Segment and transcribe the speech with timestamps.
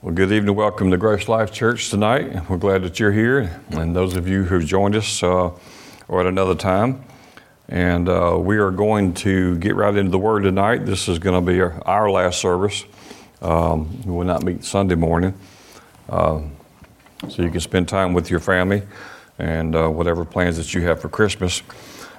[0.00, 0.54] Well, good evening.
[0.54, 2.48] Welcome to Grace Life Church tonight.
[2.48, 5.50] We're glad that you're here, and those of you who've joined us uh,
[6.06, 7.04] or at another time.
[7.68, 10.86] And uh, we are going to get right into the Word tonight.
[10.86, 12.84] This is going to be our, our last service.
[13.42, 15.34] Um, we will not meet Sunday morning,
[16.08, 16.42] uh,
[17.28, 18.84] so you can spend time with your family
[19.36, 21.60] and uh, whatever plans that you have for Christmas.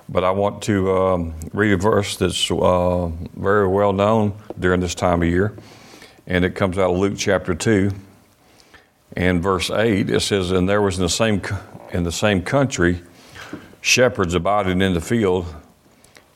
[0.09, 3.07] But I want to um, read a verse that's uh,
[3.38, 5.55] very well known during this time of year
[6.30, 7.91] and it comes out of Luke chapter 2
[9.18, 11.41] and verse 8 it says and there was in the same
[11.91, 13.02] in the same country
[13.81, 15.54] shepherds abiding in the field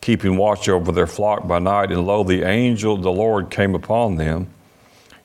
[0.04, 1.90] keeping watch over their flock by night.
[1.90, 4.49] And lo the angel of the Lord came upon them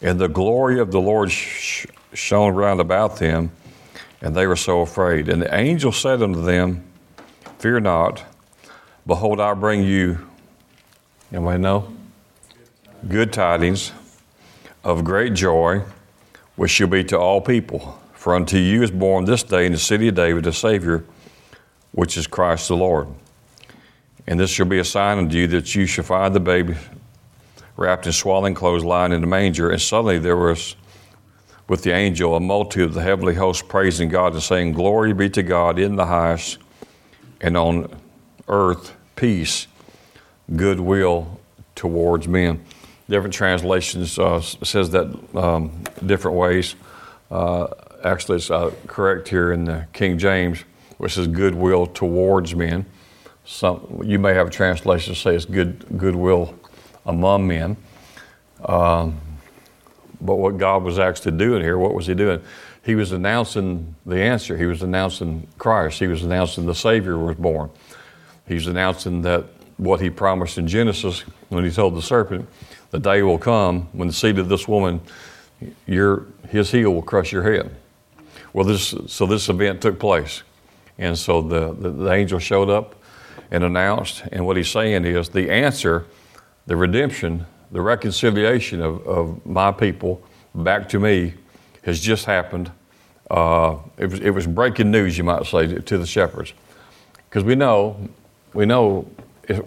[0.01, 3.51] and the glory of the Lord sh- shone round about them
[4.21, 5.29] and they were so afraid.
[5.29, 6.85] And the angel said unto them
[7.59, 8.25] fear not.
[9.05, 10.29] Behold I bring you
[11.33, 11.93] anybody know?
[13.09, 13.91] Good tidings
[14.89, 15.83] of great joy,
[16.57, 18.01] which shall be to all people.
[18.15, 21.05] For unto you is born this day in the city of David a Savior,
[21.93, 23.07] which is Christ the Lord.
[24.27, 26.75] And this shall be a sign unto you that you shall find the baby
[27.77, 29.71] wrapped in swaddling clothes lying in the manger.
[29.71, 30.75] And suddenly there was
[31.69, 35.29] with the angel a multitude of the heavenly host praising God and saying, Glory be
[35.31, 36.59] to God in the highest,
[37.43, 37.95] and on
[38.49, 39.67] earth peace,
[40.57, 41.39] goodwill
[41.75, 42.65] towards men
[43.09, 46.75] different translations uh, says that um, different ways.
[47.31, 47.69] Uh,
[48.05, 50.65] actually, it's uh, correct here in the King James,
[50.99, 52.87] which says goodwill towards men.
[53.45, 56.55] Some you may have a translation that says good goodwill
[57.07, 57.77] among men.
[58.65, 59.21] Um,
[60.21, 62.43] but what God was actually doing here, what was He doing?
[62.85, 64.57] He was announcing the answer.
[64.57, 65.99] He was announcing Christ.
[65.99, 67.71] He was announcing the Savior was born.
[68.47, 69.45] He's announcing that
[69.77, 72.49] what He promised in Genesis when He told the serpent
[72.91, 75.01] the day will come when the seed of this woman,
[75.87, 77.75] your, his heel will crush your head.
[78.53, 80.43] Well, this, so this event took place.
[80.99, 82.95] And so the, the, the angel showed up
[83.51, 86.07] and announced, and what he's saying is the answer,
[86.67, 90.23] the redemption, the reconciliation of, of my people
[90.55, 91.35] back to me
[91.83, 92.71] has just happened.
[93.31, 96.53] Uh, it, was, it was breaking news, you might say, to the shepherds.
[97.29, 98.09] Because we know,
[98.55, 99.07] we know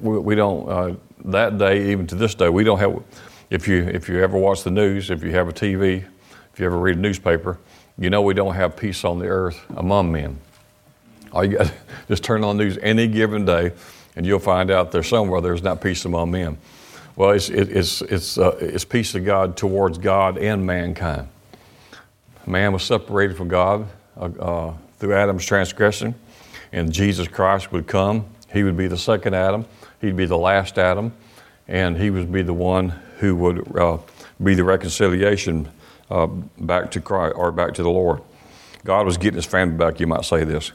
[0.01, 0.95] we, don't, uh,
[1.25, 3.01] that day, even to this day, we don't have.
[3.49, 6.05] If you if you ever watch the news, if you have a TV,
[6.53, 7.57] if you ever read a newspaper,
[7.97, 10.39] you know we don't have peace on the earth among men.
[11.33, 11.73] All you got
[12.07, 13.73] just turn on the news any given day,
[14.15, 16.57] and you'll find out there's somewhere there's not peace among men.
[17.15, 21.27] Well, it's it, it's it's uh, it's peace of God towards God and mankind.
[22.47, 23.87] Man was separated from God
[24.17, 26.15] uh, uh, through Adam's transgression,
[26.71, 28.25] and Jesus Christ would come.
[28.51, 29.65] He would be the second Adam
[30.01, 31.13] He'd be the last Adam,
[31.67, 32.89] and he would be the one
[33.19, 33.99] who would uh,
[34.43, 35.69] be the reconciliation
[36.09, 38.21] uh, back to Christ or back to the Lord.
[38.83, 40.71] God was getting his family back, you might say this.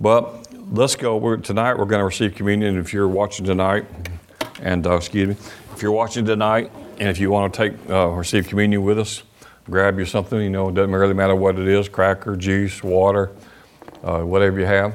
[0.00, 1.18] But let's go.
[1.18, 2.78] We're, tonight we're going to receive communion.
[2.78, 3.84] If you're watching tonight,
[4.62, 5.36] and uh, excuse me,
[5.74, 9.22] if you're watching tonight, and if you want to take uh, receive communion with us,
[9.64, 10.40] grab you something.
[10.40, 13.30] You know, it doesn't really matter what it is: cracker, juice, water,
[14.02, 14.94] uh, whatever you have.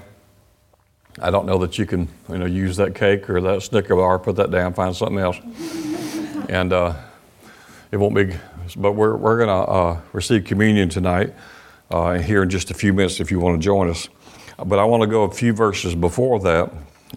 [1.22, 4.20] I don't know that you can, you know, use that cake or that Snicker bar,
[4.20, 5.38] put that down, find something else.
[6.50, 6.94] and uh,
[7.92, 8.36] it won't be,
[8.76, 11.34] but we're, we're going to uh, receive communion tonight
[11.90, 14.10] uh, here in just a few minutes if you want to join us.
[14.64, 16.72] But I want to go a few verses before that.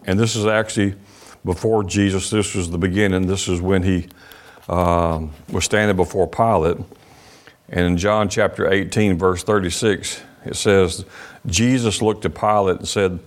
[0.05, 0.95] And this is actually
[1.45, 2.31] before Jesus.
[2.31, 3.27] This was the beginning.
[3.27, 4.07] This is when he
[4.69, 6.79] um, was standing before Pilate.
[7.69, 11.05] And in John chapter 18, verse 36, it says,
[11.47, 13.19] Jesus looked at Pilate and said,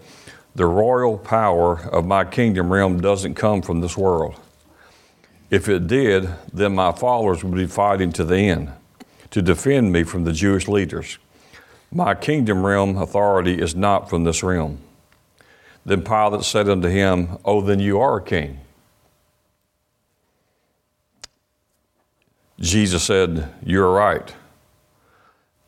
[0.55, 4.39] the royal power of my kingdom realm doesn't come from this world.
[5.49, 8.71] If it did, then my followers would be fighting to the end
[9.31, 11.17] to defend me from the Jewish leaders.
[11.91, 14.79] My kingdom realm authority is not from this realm.
[15.85, 18.59] Then Pilate said unto him, Oh, then you are a king.
[22.59, 24.33] Jesus said, You're right.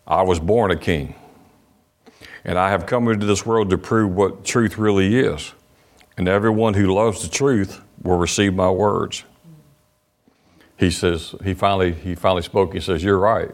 [0.06, 1.16] I was born a king.
[2.46, 5.54] And I have come into this world to prove what truth really is.
[6.18, 9.24] And everyone who loves the truth will receive my words.
[10.78, 12.74] He says, he finally, he finally spoke.
[12.74, 13.52] He says, You're right.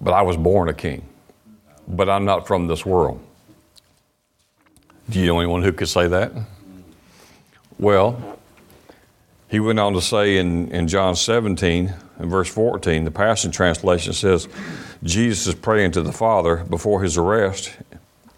[0.00, 1.06] But I was born a king.
[1.86, 3.20] But I'm not from this world.
[5.08, 6.32] Do you know anyone who could say that?
[7.78, 8.38] Well,
[9.48, 14.12] he went on to say in, in John 17, in verse 14, the Passion Translation
[14.12, 14.48] says,
[15.02, 17.76] Jesus is praying to the Father before his arrest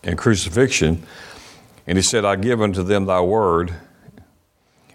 [0.02, 1.02] and crucifixion,
[1.86, 3.74] and he said, I give unto them thy word,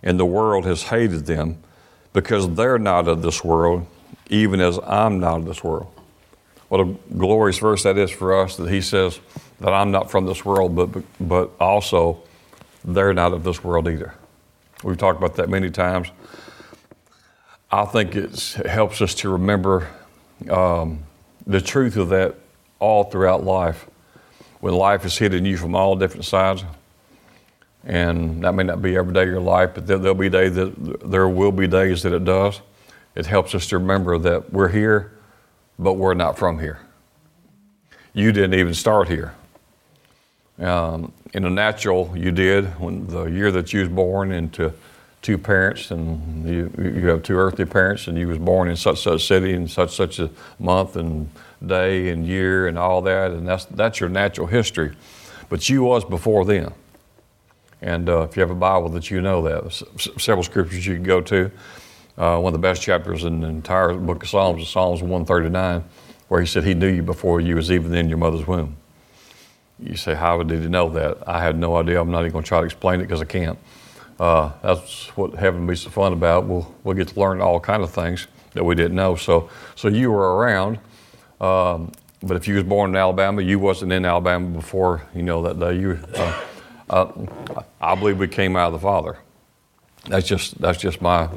[0.02, 1.62] and the world has hated them,
[2.14, 3.86] because they're not of this world,
[4.30, 5.92] even as I'm not of this world.
[6.70, 9.20] What a glorious verse that is for us that he says
[9.60, 12.24] that I'm not from this world, but, but also
[12.86, 14.14] they're not of this world either.
[14.84, 16.10] We've talked about that many times.
[17.72, 19.88] I think it helps us to remember
[20.50, 21.04] um,
[21.50, 22.36] the truth of that
[22.78, 23.88] all throughout life.
[24.62, 26.64] When life is hitting you from all different sides,
[27.84, 31.10] and that may not be every day of your life, but there'll be days that
[31.10, 32.62] there will be days that it does.
[33.16, 35.14] It helps us to remember that we're here,
[35.80, 36.80] but we're not from here.
[38.14, 39.34] You didn't even start here.
[40.60, 44.74] Um, in a natural, you did when the year that you was born into
[45.22, 49.02] two parents, and you, you have two earthly parents, and you was born in such
[49.04, 50.30] such a city and such such a
[50.60, 51.30] month and
[51.66, 54.96] day and year and all that, and that's that's your natural history.
[55.50, 56.74] But you was before then.
[57.82, 60.96] And uh, if you have a Bible that you know that, S- several scriptures you
[60.96, 61.52] can go to.
[62.18, 65.84] Uh, one of the best chapters in the entire book of Psalms is Psalms 139,
[66.28, 68.76] where he said he knew you before you was even in your mother's womb.
[69.82, 71.20] You say, how did he know that?
[71.26, 72.02] I had no idea.
[72.02, 73.58] I'm not even going to try to explain it because I can't.
[74.20, 76.46] Uh, that's what heaven be so fun about.
[76.46, 79.16] We'll, we'll get to learn all kind of things that we didn't know.
[79.16, 80.80] So, so you were around,
[81.40, 85.44] um, but if you was born in Alabama, you wasn't in Alabama before you know
[85.44, 85.80] that day.
[85.80, 86.44] You, uh,
[86.90, 87.12] uh,
[87.80, 89.18] I believe we came out of the Father.
[90.08, 91.30] That's just that's just my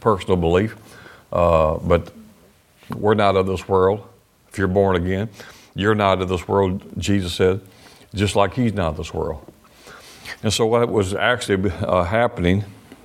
[0.00, 0.76] personal belief.
[1.32, 2.12] Uh, but
[2.94, 4.06] we're not of this world.
[4.48, 5.28] If you're born again,
[5.74, 6.82] you're not of this world.
[6.98, 7.60] Jesus said,
[8.14, 9.52] just like He's not of this world.
[10.42, 12.64] And so, what was actually uh, happening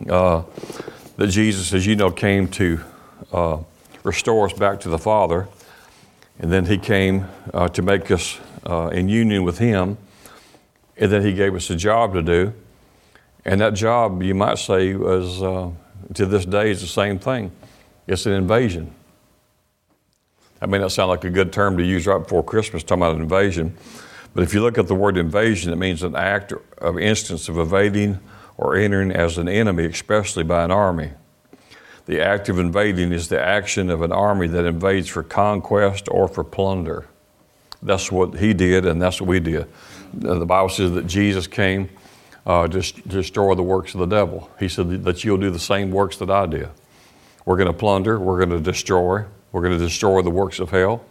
[0.09, 0.43] uh,
[1.17, 2.79] that Jesus, as you know, came to
[3.31, 3.57] uh,
[4.03, 5.47] restore us back to the Father,
[6.39, 9.97] and then He came uh, to make us uh, in union with Him
[11.01, 12.53] and then he gave us a job to do.
[13.43, 15.71] And that job, you might say, was uh,
[16.13, 17.51] to this day is the same thing.
[18.05, 18.93] It's an invasion.
[20.59, 23.15] That may not sound like a good term to use right before Christmas, talking about
[23.15, 23.75] an invasion.
[24.33, 27.57] But if you look at the word invasion, it means an act of instance of
[27.57, 28.19] evading
[28.57, 31.11] or entering as an enemy, especially by an army.
[32.05, 36.27] The act of invading is the action of an army that invades for conquest or
[36.27, 37.07] for plunder.
[37.83, 39.67] That's what he did, and that's what we did
[40.13, 41.89] the Bible says that Jesus came
[42.45, 44.49] uh, to destroy the works of the devil.
[44.59, 46.69] He said that you'll do the same works that I did.
[47.45, 50.69] We're going to plunder, we're going to destroy, we're going to destroy the works of
[50.69, 51.03] hell.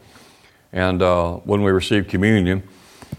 [0.72, 2.62] And uh, when we receive communion,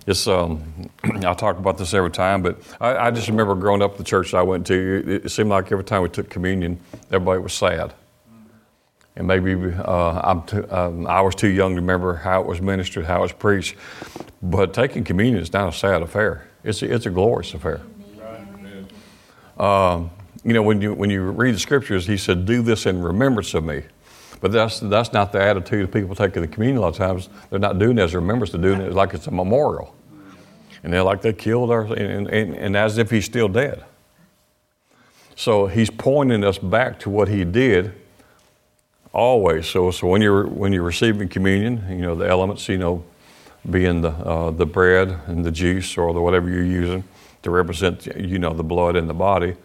[0.08, 3.98] it's, um, I talk about this every time, but I, I, just remember growing up
[3.98, 6.80] the church I went to, it, it, seemed like every time we took communion,
[7.12, 7.94] everybody was sad.
[9.16, 13.06] And maybe uh, too, um, I was too young to remember how it was ministered,
[13.06, 13.76] how it was preached.
[14.42, 16.48] But taking communion is not a sad affair.
[16.64, 17.82] It's a, it's a glorious affair.
[19.58, 20.10] Um,
[20.44, 23.54] you know, when you, when you read the scriptures, he said, Do this in remembrance
[23.54, 23.84] of me.
[24.42, 27.30] But that's, that's not the attitude of people taking the communion a lot of times.
[27.50, 29.96] They're not doing it as a remembrance, they're doing it like it's a memorial.
[30.84, 33.86] And they're like they killed our, and, and, and as if he's still dead.
[35.36, 37.94] So he's pointing us back to what he did
[39.14, 39.68] always.
[39.68, 43.04] So, so when you're when you're receiving communion, you know the elements, you know,
[43.70, 47.04] being the, uh, the bread and the juice or the whatever you're using
[47.44, 49.56] to represent, you know, the blood and the body,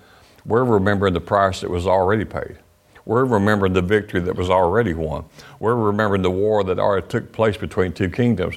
[0.44, 2.58] we're remembering the price that was already paid.
[3.06, 5.25] We're remembering the victory that was already won.
[5.61, 8.56] We're remembering the war that already took place between two kingdoms.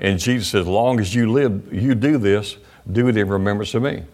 [0.00, 2.56] And Jesus says, as long as you live, you do this,
[2.90, 4.04] do it in remembrance of me.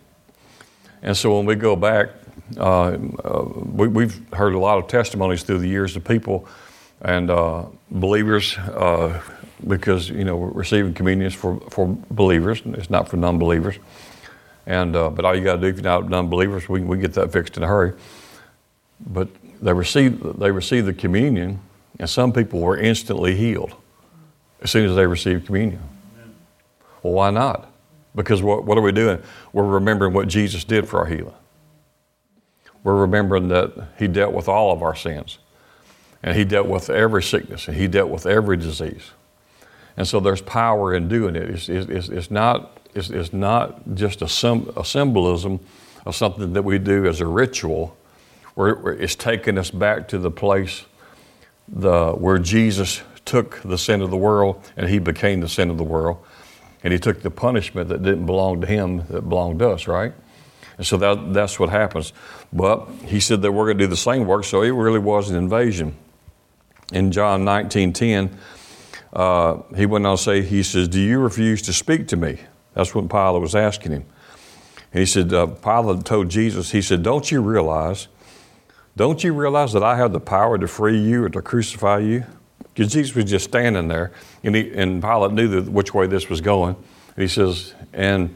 [1.03, 2.09] And so when we go back,
[2.57, 6.49] uh, uh, we, have heard a lot of testimonies through the years of people
[7.03, 9.21] and uh, believers uh,
[9.67, 13.79] because you know we're receiving communion for, for believers, it's not for non-believers.
[14.67, 17.13] And uh, but all you got to do if you're not non-believers, we we get
[17.15, 17.93] that fixed in a hurry.
[19.07, 19.29] But
[19.65, 21.59] they received they received the communion,
[21.99, 23.75] and some people were instantly healed
[24.61, 25.81] as soon as they received communion.
[27.03, 27.71] Well, why not?
[28.15, 29.21] Because what what are we doing?
[29.53, 31.35] We're remembering what Jesus did for our healing.
[32.85, 35.39] We're remembering that He dealt with all of our sins,
[36.23, 39.13] and He dealt with every sickness, and He dealt with every disease.
[39.97, 41.49] And so there's power in doing it.
[41.49, 45.61] It's, it's, it's not, it's, it's, not just a, sim, a, symbolism
[46.05, 47.97] of something that we do as a ritual,
[48.57, 50.85] it's taking us back to the place
[51.69, 55.79] the, where Jesus took the sin of the world and he became the sin of
[55.79, 56.19] the world.
[56.83, 60.13] And he took the punishment that didn't belong to him that belonged to us, right?
[60.77, 62.13] And so that, that's what happens.
[62.53, 65.31] But he said that we're going to do the same work, so it really was
[65.31, 65.97] an invasion.
[66.93, 68.39] In John 19 10,
[69.15, 72.41] uh, he went on to say, he says, Do you refuse to speak to me?
[72.75, 74.05] That's what Pilate was asking him.
[74.93, 78.09] And he said, uh, Pilate told Jesus, he said, Don't you realize
[78.97, 82.25] Don't you realize that I have the power to free you or to crucify you?
[82.73, 86.41] Because Jesus was just standing there, and, he, and Pilate knew which way this was
[86.41, 86.77] going.
[87.17, 88.35] he says, and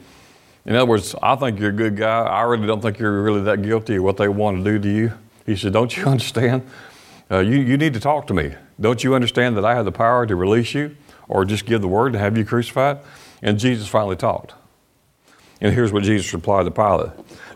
[0.64, 2.24] in other words, I think you're a good guy.
[2.24, 4.88] I really don't think you're really that guilty of what they want to do to
[4.88, 5.12] you.
[5.46, 6.62] He said, Don't you understand?
[7.30, 8.54] Uh, you, you need to talk to me.
[8.80, 10.96] Don't you understand that I have the power to release you
[11.26, 12.98] or just give the word to have you crucified?
[13.42, 14.54] And Jesus finally talked.
[15.60, 17.10] And here's what Jesus replied to Pilate.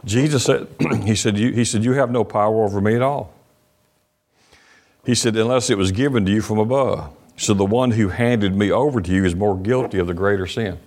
[0.04, 0.66] Jesus said,
[1.04, 3.32] he said, you, he said, you have no power over me at all.
[5.04, 7.12] He said, unless it was given to you from above.
[7.36, 10.46] So the one who handed me over to you is more guilty of the greater
[10.46, 10.78] sin.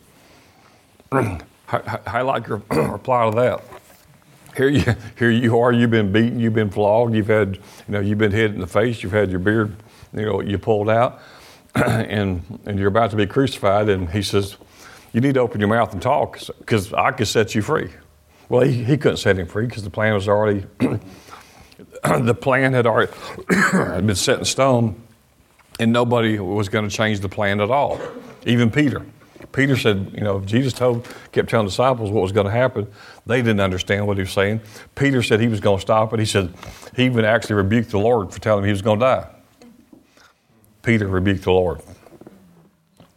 [1.71, 3.63] Like your reply to that.
[4.55, 7.99] Here you, here you are, you've been beaten, you've been flogged, you've had, you know,
[7.99, 9.75] you've been hit in the face, you've had your beard,
[10.13, 11.21] you know, you pulled out,
[11.75, 14.57] and, and you're about to be crucified, and he says,
[15.15, 17.89] you need to open your mouth and talk because I could set you free.
[18.49, 20.65] Well, he, he couldn't set him free because the plan was already,
[22.03, 23.13] the plan had already
[24.05, 25.01] been set in stone,
[25.79, 27.97] and nobody was going to change the plan at all,
[28.45, 29.05] even Peter.
[29.53, 32.85] Peter said, you know, Jesus told, kept telling disciples what was going to happen.
[33.25, 34.59] They didn't understand what he was saying.
[34.95, 36.19] Peter said he was going to stop it.
[36.19, 36.53] He said
[36.93, 39.27] he even actually rebuked the Lord for telling him he was going to die.
[40.81, 41.81] Peter rebuked the Lord.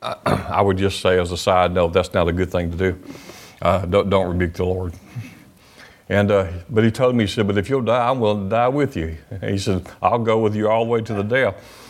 [0.01, 3.03] I, would just say, as a side note, that's not a good thing to do.
[3.61, 4.95] Uh, don't, don't, rebuke the Lord.
[6.09, 8.51] And uh, but he told me, he said, "But if you'll die, I'm willing to
[8.51, 11.89] die with you." He said, "I'll go with you all the way to the death."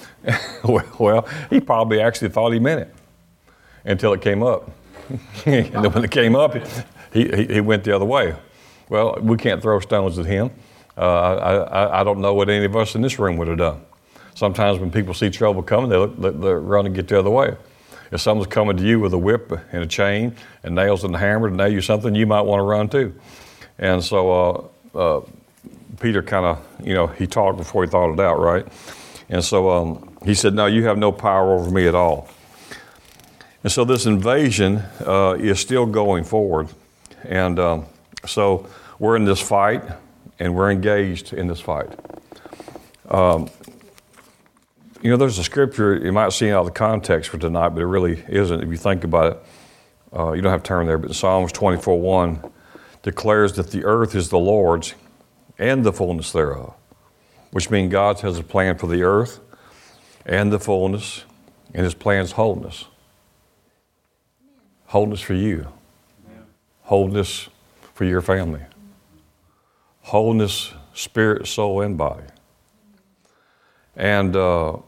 [0.98, 2.94] well, he probably actually thought he meant it
[3.84, 4.70] until it came up.
[5.46, 6.54] and then when it came up,
[7.12, 8.34] he, he, he, went the other way.
[8.88, 10.50] Well, we can't throw stones at him.
[10.96, 13.80] Uh, I, I, don't know what any of us in this room would have done.
[14.34, 17.56] Sometimes when people see trouble coming, they, look, they run and get the other way.
[18.10, 21.18] If someone's coming to you with a whip and a chain and nails and a
[21.18, 23.14] hammer to nail you something, you might want to run too.
[23.78, 25.20] And so uh, uh,
[26.00, 28.66] Peter kind of, you know, he talked before he thought it out, right?
[29.28, 32.28] And so um, he said, No, you have no power over me at all.
[33.62, 36.68] And so this invasion uh, is still going forward.
[37.24, 37.86] And um,
[38.24, 39.82] so we're in this fight
[40.38, 41.88] and we're engaged in this fight.
[43.08, 43.50] Um,
[45.02, 47.80] you know, there's a scripture, you might see out of the context for tonight, but
[47.80, 49.42] it really isn't if you think about it.
[50.16, 52.52] Uh, you don't have to turn there, but Psalms 24 1
[53.02, 54.94] declares that the earth is the Lord's
[55.58, 56.74] and the fullness thereof,
[57.50, 59.40] which means God has a plan for the earth
[60.24, 61.24] and the fullness,
[61.74, 62.86] and his plan's wholeness
[64.88, 65.66] wholeness for you,
[66.82, 67.48] wholeness
[67.94, 68.62] for your family,
[70.00, 72.24] wholeness, spirit, soul, and body.
[73.94, 74.78] And, uh,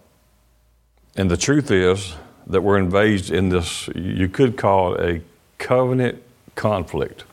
[1.20, 2.14] and the truth is
[2.46, 5.22] that we're engaged in this, you could call it a
[5.58, 6.22] covenant
[6.54, 7.24] conflict.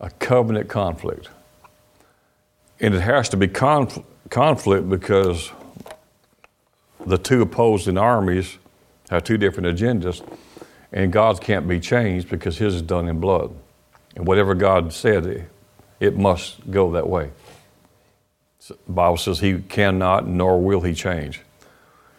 [0.00, 1.28] A covenant conflict.
[2.80, 5.52] And it has to be conf- conflict because
[7.06, 8.58] the two opposing armies
[9.10, 10.26] have two different agendas
[10.92, 13.54] and God's can't be changed because His is done in blood.
[14.16, 15.46] And whatever God said,
[16.00, 17.30] it must go that way.
[18.66, 21.42] the Bible says He cannot nor will He change.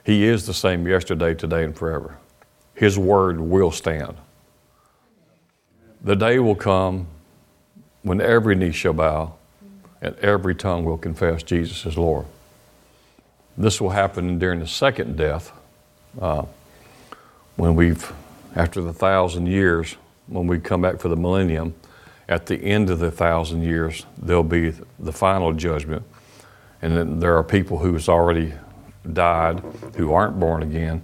[0.08, 2.18] He is the same yesterday, today, and forever.
[2.74, 4.16] His word will stand.
[6.02, 7.08] The day will come
[8.04, 9.34] when every knee shall bow
[10.02, 12.26] and every tongue will confess Jesus is Lord.
[13.58, 15.52] This will happen during the second death
[16.22, 16.46] uh,
[17.58, 18.14] when we've
[18.56, 19.98] after the thousand years,
[20.28, 21.76] when we come back for the millennium,
[22.30, 26.04] at the end of the thousand years, there'll be the final judgment.
[26.82, 28.54] And then there are people who's already
[29.14, 29.62] died,
[29.96, 31.04] who aren't born again,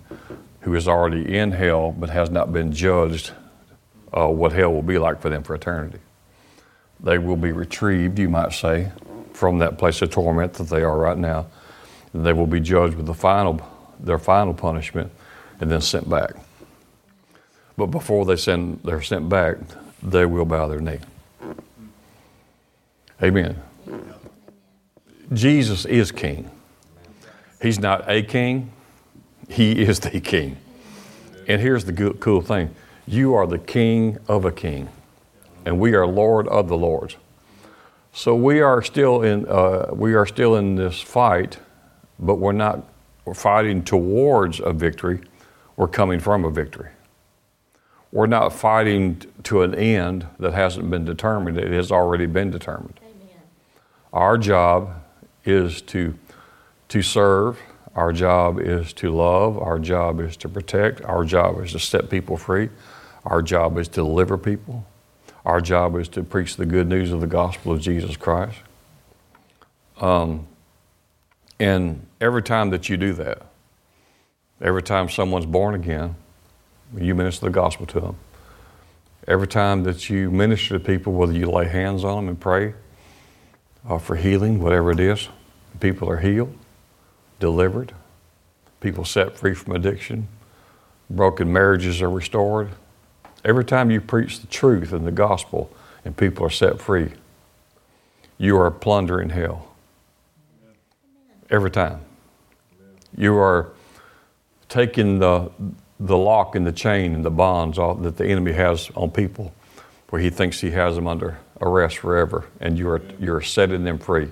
[0.61, 3.31] who is already in hell but has not been judged
[4.15, 5.99] uh, what hell will be like for them for eternity.
[6.99, 8.91] They will be retrieved, you might say,
[9.33, 11.47] from that place of torment that they are right now.
[12.13, 13.59] They will be judged with the final,
[13.99, 15.11] their final punishment
[15.59, 16.31] and then sent back.
[17.75, 19.57] But before they send, they're sent back,
[20.01, 20.99] they will bow their knee.
[23.21, 23.61] Amen.
[25.31, 26.51] Jesus is king.
[27.63, 28.71] He's not a king,
[29.47, 30.57] he is the king.
[31.47, 32.75] And here's the cool thing
[33.07, 34.89] you are the king of a king,
[35.65, 37.15] and we are Lord of the Lords.
[38.11, 41.57] So we are still in, uh, we are still in this fight,
[42.19, 42.83] but we're not
[43.25, 45.21] we're fighting towards a victory,
[45.77, 46.89] we're coming from a victory.
[48.11, 52.99] We're not fighting to an end that hasn't been determined, it has already been determined.
[53.01, 53.41] Amen.
[54.11, 55.01] Our job
[55.45, 56.13] is to,
[56.93, 57.59] to serve,
[57.95, 62.07] our job is to love, our job is to protect, our job is to set
[62.07, 62.69] people free,
[63.25, 64.85] our job is to deliver people,
[65.43, 68.59] our job is to preach the good news of the gospel of Jesus Christ.
[69.99, 70.45] Um,
[71.59, 73.41] and every time that you do that,
[74.61, 76.15] every time someone's born again,
[76.95, 78.17] you minister the gospel to them.
[79.27, 82.75] Every time that you minister to people, whether you lay hands on them and pray
[83.89, 85.27] uh, for healing, whatever it is,
[85.79, 86.55] people are healed,
[87.43, 87.91] delivered,
[88.79, 90.29] people set free from addiction,
[91.09, 92.69] broken marriages are restored.
[93.43, 95.69] Every time you preach the truth and the gospel
[96.05, 97.11] and people are set free,
[98.37, 99.67] you are plundering hell.
[101.49, 101.99] Every time.
[103.17, 103.73] You are
[104.69, 105.51] taking the,
[105.99, 109.53] the lock and the chain and the bonds that the enemy has on people
[110.11, 114.29] where he thinks he has them under arrest forever, and you're, you're setting them free.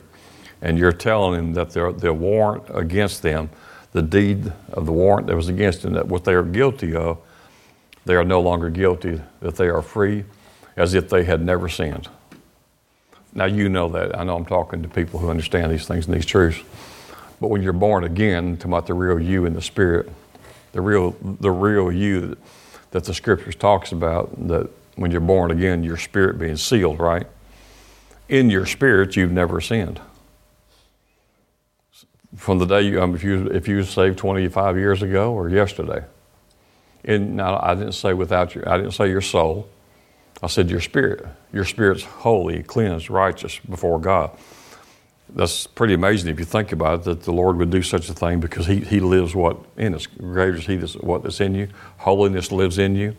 [0.61, 3.49] And you're telling them that the warrant against them,
[3.93, 7.17] the deed of the warrant that was against them, that what they are guilty of,
[8.05, 10.23] they are no longer guilty, that they are free
[10.75, 12.07] as if they had never sinned.
[13.33, 14.17] Now, you know that.
[14.17, 16.59] I know I'm talking to people who understand these things and these truths.
[17.39, 20.09] But when you're born again, talking about the real you in the spirit,
[20.73, 22.37] the real, the real you that,
[22.91, 27.25] that the scriptures talks about, that when you're born again, your spirit being sealed, right?
[28.29, 29.99] In your spirit, you've never sinned.
[32.35, 36.03] From the day you, um, if you if you saved 25 years ago or yesterday,
[37.03, 39.67] and now I didn't say without your, I didn't say your soul.
[40.43, 41.25] I said your spirit.
[41.53, 44.31] Your spirit's holy, cleansed, righteous before God
[45.35, 48.13] that's pretty amazing if you think about it that the Lord would do such a
[48.13, 50.05] thing because He, he lives what in us.
[50.05, 51.69] Greater is He that's what that's in you.
[51.97, 53.15] Holiness lives in you.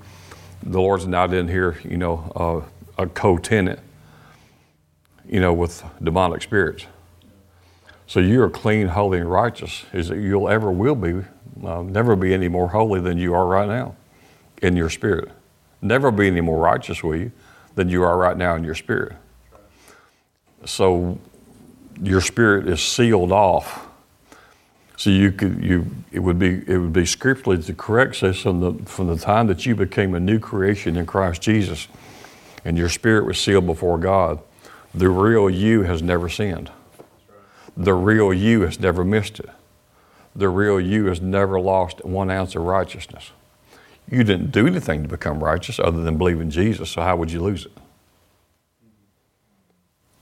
[0.62, 2.32] The Lord's not in here, you know,
[2.98, 3.80] uh, a co-tenant,
[5.26, 6.86] you know, with demonic spirits.
[8.06, 9.84] So you are clean, holy, and righteous.
[9.92, 11.24] Is that you'll ever will be,
[11.64, 13.96] uh, never be any more holy than you are right now,
[14.60, 15.30] in your spirit.
[15.80, 17.32] Never be any more righteous, will you,
[17.74, 19.16] than you are right now in your spirit.
[20.64, 21.18] So
[22.00, 23.88] your spirit is sealed off.
[24.96, 28.60] So you could you it would be it would be scripturally to correct says from
[28.60, 31.88] the from the time that you became a new creation in Christ Jesus,
[32.64, 34.38] and your spirit was sealed before God,
[34.94, 36.70] the real you has never sinned.
[37.76, 39.50] The real you has never missed it.
[40.34, 43.32] The real you has never lost one ounce of righteousness.
[44.10, 47.30] You didn't do anything to become righteous other than believe in Jesus, so how would
[47.30, 47.72] you lose it?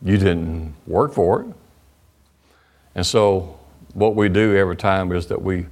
[0.03, 1.47] You didn't work for it.
[2.95, 3.59] And so,
[3.95, 5.67] what we do every time is that we,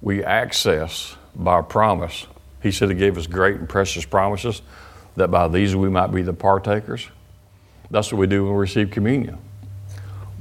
[0.00, 2.26] we access by promise.
[2.62, 4.62] He said He gave us great and precious promises,
[5.16, 7.08] that by these we might be the partakers.
[7.90, 9.38] That's what we do when we receive communion.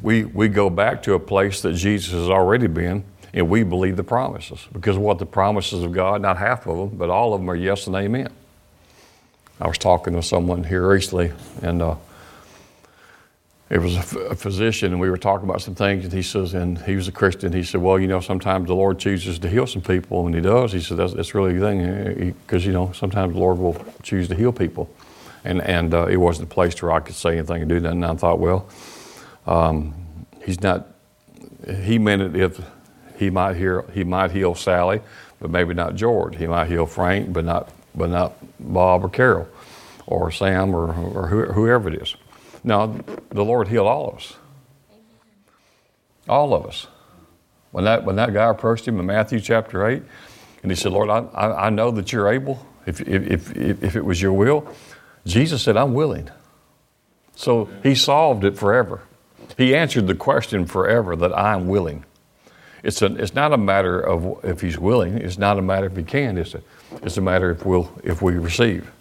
[0.05, 3.97] We, we go back to a place that Jesus has already been, and we believe
[3.97, 4.67] the promises.
[4.71, 7.55] Because what the promises of God, not half of them, but all of them are
[7.55, 8.29] yes and amen.
[9.59, 11.95] I was talking to someone here recently, and uh,
[13.67, 16.77] it was a, physician, and we were talking about some things, and he says, and
[16.83, 17.51] he was a Christian.
[17.51, 20.41] He said, well, you know, sometimes the Lord chooses to heal some people, and He
[20.41, 20.71] does.
[20.71, 24.27] He said that's, that's really a thing, because you know sometimes the Lord will choose
[24.27, 24.87] to heal people,
[25.43, 27.91] and and uh, it wasn't a place where I could say anything and do that.
[27.91, 28.69] And I thought, well,
[29.45, 29.93] um,
[30.43, 30.87] He's not.
[31.83, 32.61] He meant it if
[33.17, 35.01] He might heal, He might heal Sally,
[35.39, 36.37] but maybe not George.
[36.37, 39.47] He might heal Frank, but not but not Bob or Carol,
[40.05, 42.15] or Sam or or whoever it is.
[42.65, 42.95] Now,
[43.29, 44.35] the Lord healed all of us.
[46.27, 46.87] All of us.
[47.71, 50.01] When that, when that guy approached him in Matthew chapter 8,
[50.63, 53.95] and he said, Lord, I, I, I know that you're able, if, if, if, if
[53.95, 54.67] it was your will,
[55.27, 56.29] Jesus said, I'm willing.
[57.35, 59.01] So he solved it forever.
[59.57, 62.05] He answered the question forever that I'm willing.
[62.83, 65.97] It's, a, it's not a matter of if he's willing, it's not a matter if
[65.97, 66.61] he can, it's a,
[67.01, 68.91] it's a matter if, we'll, if we receive.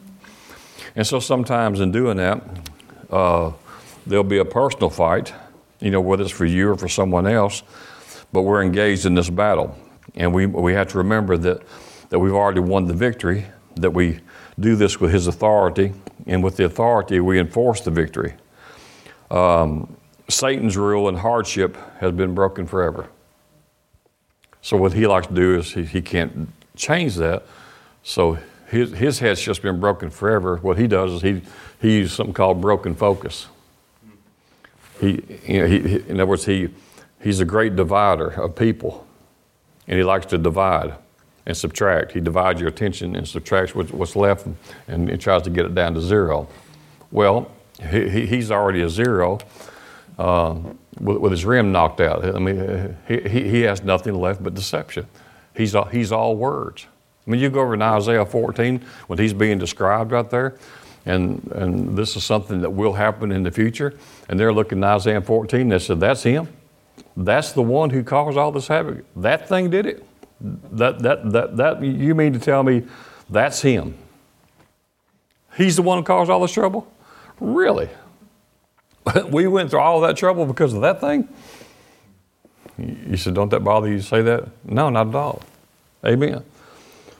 [0.97, 2.43] And so sometimes in doing that,
[3.11, 3.53] uh,
[4.07, 5.35] there'll be a personal fight,
[5.81, 7.63] you know, whether it's for you or for someone else,
[8.33, 9.77] but we're engaged in this battle.
[10.15, 11.63] And we, we have to remember that,
[12.09, 14.21] that we've already won the victory, that we
[14.59, 15.93] do this with His authority,
[16.27, 18.35] and with the authority, we enforce the victory.
[19.31, 19.97] Um,
[20.29, 23.09] Satan's rule and hardship has been broken forever.
[24.63, 27.45] So, what he likes to do is he, he can't change that.
[28.03, 30.57] So, his, his head's just been broken forever.
[30.57, 31.43] What he does is he,
[31.81, 33.47] he uses something called broken focus.
[35.01, 36.71] He, you know, he, he, in other words, he,
[37.21, 39.07] he's a great divider of people,
[39.87, 40.95] and he likes to divide
[41.45, 42.13] and subtract.
[42.13, 44.47] He divides your attention and subtracts what's left,
[44.89, 46.49] and he tries to get it down to zero.
[47.11, 47.51] Well,
[47.91, 49.41] he, he's already a zero
[50.19, 50.57] uh,
[51.01, 52.25] with, with, his rim knocked out.
[52.25, 55.07] I mean, he, he has nothing left but deception.
[55.57, 56.87] He's all, he's all words.
[57.27, 60.57] I mean, you go over in Isaiah 14 when he's being described right there.
[61.07, 63.95] and, and this is something that will happen in the future.
[64.29, 66.49] And they're looking at Isaiah 14 and they said, That's him.
[67.17, 69.05] That's the one who caused all this havoc.
[69.17, 70.05] That thing did it.
[70.41, 72.85] That, that, that, that, you mean to tell me
[73.31, 73.97] that's him?
[75.57, 76.91] He's the one who caused all this trouble?
[77.41, 77.89] Really?
[79.29, 81.29] we went through all that trouble because of that thing?
[82.79, 84.49] You said, Don't that bother you to say that?
[84.65, 85.43] No, not at all.
[86.05, 86.45] Amen.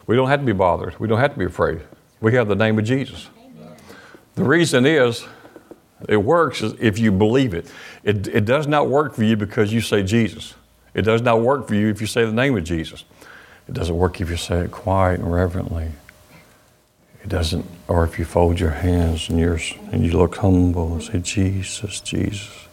[0.07, 0.99] We don't have to be bothered.
[0.99, 1.81] We don't have to be afraid.
[2.21, 3.29] We have the name of Jesus.
[4.35, 5.25] The reason is
[6.09, 7.71] it works if you believe it.
[8.03, 8.27] it.
[8.27, 10.55] It does not work for you because you say Jesus.
[10.93, 13.05] It does not work for you if you say the name of Jesus.
[13.69, 15.89] It doesn't work if you say it quiet and reverently.
[17.25, 19.59] It doesn't, or if you fold your hands and, you
[19.91, 22.69] and you look humble and say, Jesus, Jesus.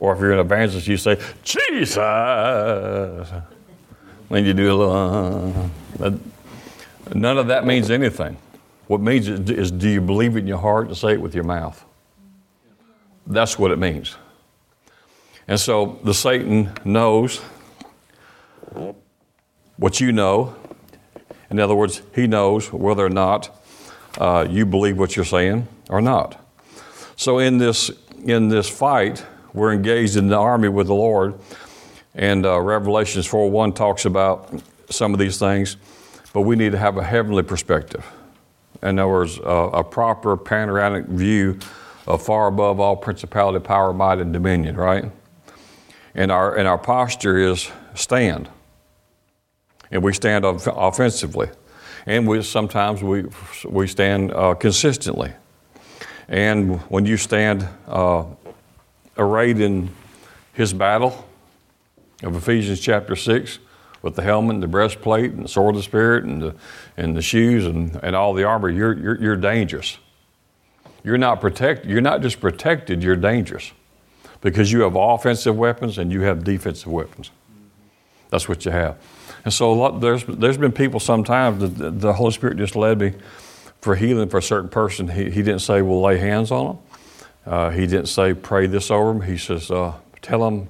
[0.00, 1.96] Or if you're an evangelist, you say, Jesus.
[4.30, 5.68] Then you do a little,
[6.00, 6.10] uh,
[7.14, 8.38] none of that means anything.
[8.86, 11.34] What means is, is, do you believe it in your heart and say it with
[11.34, 11.84] your mouth?
[13.26, 14.16] That's what it means.
[15.46, 17.42] And so the Satan knows
[19.76, 20.56] what you know.
[21.50, 23.58] In other words, he knows whether or not
[24.18, 26.38] uh, you believe what you're saying or not.
[27.16, 27.90] So in this
[28.24, 31.34] in this fight, we're engaged in the army with the Lord,
[32.14, 34.50] and uh, Revelations 4:1 talks about
[34.90, 35.76] some of these things,
[36.32, 38.04] but we need to have a heavenly perspective.
[38.82, 41.58] In other words, uh, a proper panoramic view
[42.06, 44.76] of far above all principality, power, might, and dominion.
[44.76, 45.04] Right,
[46.14, 48.48] and our and our posture is stand,
[49.90, 51.48] and we stand off- offensively
[52.06, 53.24] and we sometimes we
[53.68, 55.32] we stand uh, consistently.
[56.28, 58.24] And when you stand uh,
[59.18, 59.90] arrayed in
[60.52, 61.26] His battle
[62.22, 63.58] of Ephesians chapter six,
[64.02, 66.54] with the helmet, and the breastplate, and the sword of the Spirit, and the
[66.96, 69.98] and the shoes, and, and all the armor, you're, you're you're dangerous.
[71.04, 71.90] You're not protected.
[71.90, 73.02] You're not just protected.
[73.02, 73.72] You're dangerous
[74.40, 77.30] because you have offensive weapons and you have defensive weapons.
[78.30, 78.98] That's what you have.
[79.44, 83.12] And so lot, there's, there's been people sometimes that the Holy Spirit just led me
[83.80, 85.08] for healing for a certain person.
[85.08, 86.78] He, he didn't say, well, lay hands on them.
[87.44, 89.22] Uh, he didn't say, pray this over them.
[89.22, 90.68] He says, uh, tell them,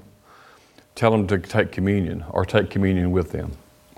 [0.94, 3.52] tell them to take communion or take communion with them.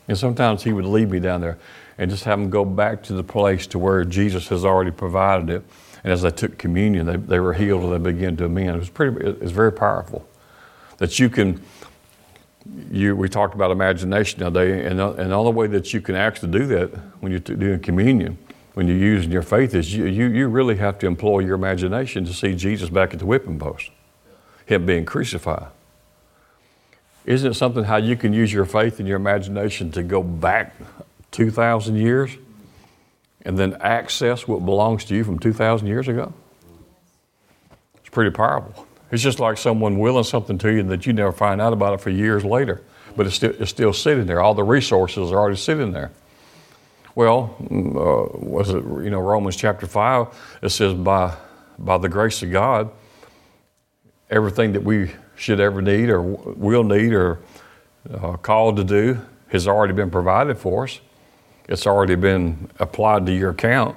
[0.09, 1.59] And sometimes he would lead me down there
[1.97, 5.49] and just have them go back to the place to where Jesus has already provided
[5.49, 5.63] it.
[6.03, 8.71] And as they took communion, they, they were healed and they began to amend.
[8.71, 10.27] It was pretty, it was very powerful
[10.99, 11.63] that you can
[12.91, 16.15] you, we talked about imagination today, and, uh, and the only way that you can
[16.15, 16.89] actually do that
[17.21, 18.39] when you're doing communion,
[18.75, 22.25] when you're using your faith, is you, you, you really have to employ your imagination
[22.25, 23.91] to see Jesus back at the whipping post,
[24.67, 25.69] Him being crucified.
[27.27, 30.75] Isn't it something how you can use your faith and your imagination to go back
[31.31, 32.37] 2,000 years
[33.43, 36.33] and then access what belongs to you from 2,000 years ago?
[37.97, 38.87] It's pretty powerful.
[39.15, 42.01] It's just like someone willing something to you that you never find out about it
[42.01, 42.83] for years later,
[43.17, 44.41] but it's still, it's still sitting there.
[44.41, 46.11] All the resources are already sitting there.
[47.15, 50.37] Well, mm, uh, was it you know Romans chapter five?
[50.63, 51.37] It says by
[51.79, 52.91] by the grace of God,
[54.31, 57.39] everything that we should ever need or will need or
[58.13, 61.01] uh, called to do has already been provided for us.
[61.69, 63.97] It's already been applied to your account.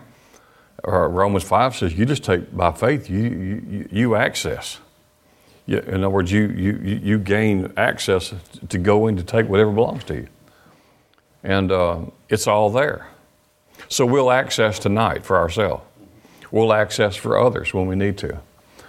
[0.84, 4.80] Romans 5 says you just take by faith, you, you, you access.
[5.68, 8.34] In other words, you, you, you gain access
[8.70, 10.28] to go in to take whatever belongs to you.
[11.44, 12.00] And uh,
[12.30, 13.08] it's all there.
[13.90, 15.84] So we'll access tonight for ourselves.
[16.52, 18.40] We'll access for others when we need to.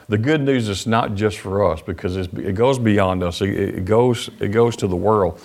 [0.08, 3.42] The good news is not just for us because it goes beyond us.
[3.42, 5.40] It, it, goes, it goes to the world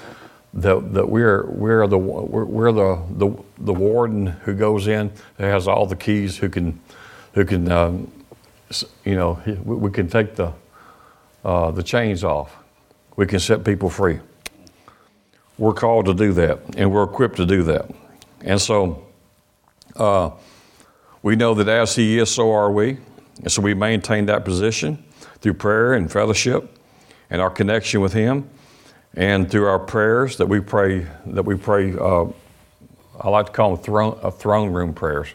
[0.53, 5.43] that, that we're, we're, the, we're, we're the, the, the warden who goes in, who
[5.43, 6.79] has all the keys, who can,
[7.33, 8.11] who can um,
[9.03, 10.53] you know, we can take the,
[11.43, 12.55] uh, the chains off.
[13.15, 14.19] We can set people free.
[15.57, 17.89] We're called to do that, and we're equipped to do that.
[18.41, 19.05] And so
[19.95, 20.31] uh,
[21.21, 22.97] we know that as He is, so are we.
[23.41, 25.03] And so we maintain that position
[25.41, 26.77] through prayer and fellowship
[27.29, 28.49] and our connection with Him,
[29.15, 31.05] and through our prayers that we pray.
[31.27, 31.93] That we pray.
[31.93, 32.25] Uh,
[33.21, 35.33] I like to call them throne, uh, throne room prayers.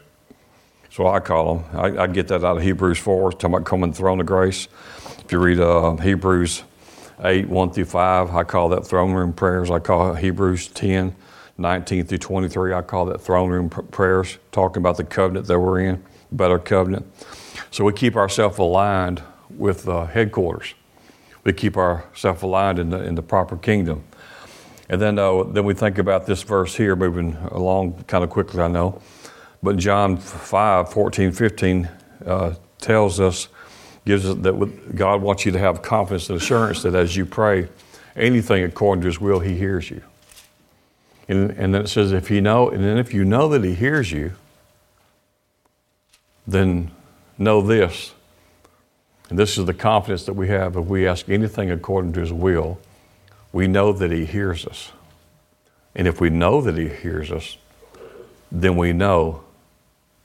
[0.98, 1.78] What I call them.
[1.78, 4.66] I, I, get that out of Hebrews 4, talking about coming the throne of grace.
[5.28, 6.62] If you read uh, Hebrews
[7.22, 9.70] 8, 1 through 5, I call that throne room prayers.
[9.70, 11.14] I call Hebrews 10,
[11.58, 15.80] 19 through 23, I call that throne room prayers, talking about the covenant that we're
[15.80, 17.04] in, better covenant.
[17.70, 20.72] So we keep ourselves aligned with uh, headquarters.
[21.44, 24.04] We keep ourselves aligned in the, in the proper kingdom.
[24.88, 28.62] And then, uh, then we think about this verse here, moving along kind of quickly,
[28.62, 29.02] I know.
[29.62, 31.88] But John 5, 14, 15,
[32.24, 33.48] uh, tells us,
[34.08, 37.68] gives us that God wants you to have confidence and assurance that as you pray,
[38.16, 40.02] anything according to His will, He hears you.
[41.28, 43.74] And, and then it says, if you know, and then if you know that He
[43.74, 44.32] hears you,
[46.46, 46.90] then
[47.36, 48.14] know this.
[49.28, 52.32] And this is the confidence that we have if we ask anything according to His
[52.32, 52.80] will,
[53.52, 54.90] we know that He hears us.
[55.94, 57.58] And if we know that He hears us,
[58.50, 59.42] then we know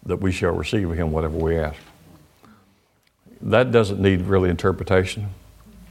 [0.06, 1.78] that we shall receive Him whatever we ask.
[3.44, 5.30] That doesn't need really interpretation.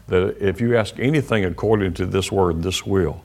[0.09, 3.23] That if you ask anything according to this word, this will,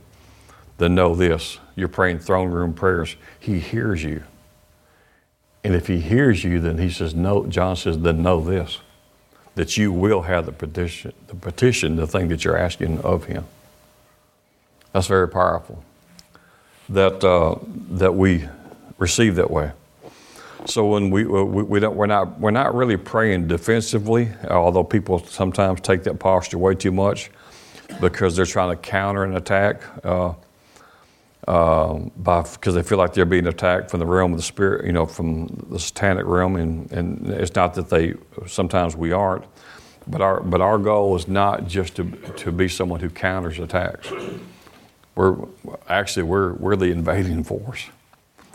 [0.77, 3.15] then know this you're praying throne room prayers.
[3.39, 4.23] He hears you.
[5.63, 8.79] And if He hears you, then He says, No, John says, then know this
[9.55, 13.43] that you will have the petition, the petition, the thing that you're asking of Him.
[14.93, 15.83] That's very powerful.
[16.89, 17.55] That, uh,
[17.89, 18.47] that we
[18.99, 19.71] receive that way.
[20.67, 25.19] So when we, we, we don't, we're, not, we're not really praying defensively, although people
[25.25, 27.31] sometimes take that posture way too much
[28.01, 30.33] because they're trying to counter an attack uh,
[31.47, 34.85] uh, by, because they feel like they're being attacked from the realm of the spirit,
[34.85, 36.57] you know, from the satanic realm.
[36.57, 39.45] And, and it's not that they, sometimes we aren't,
[40.05, 44.11] but our, but our goal is not just to, to be someone who counters attacks.
[45.15, 45.37] We're
[45.87, 47.85] actually, we're, we're the invading force.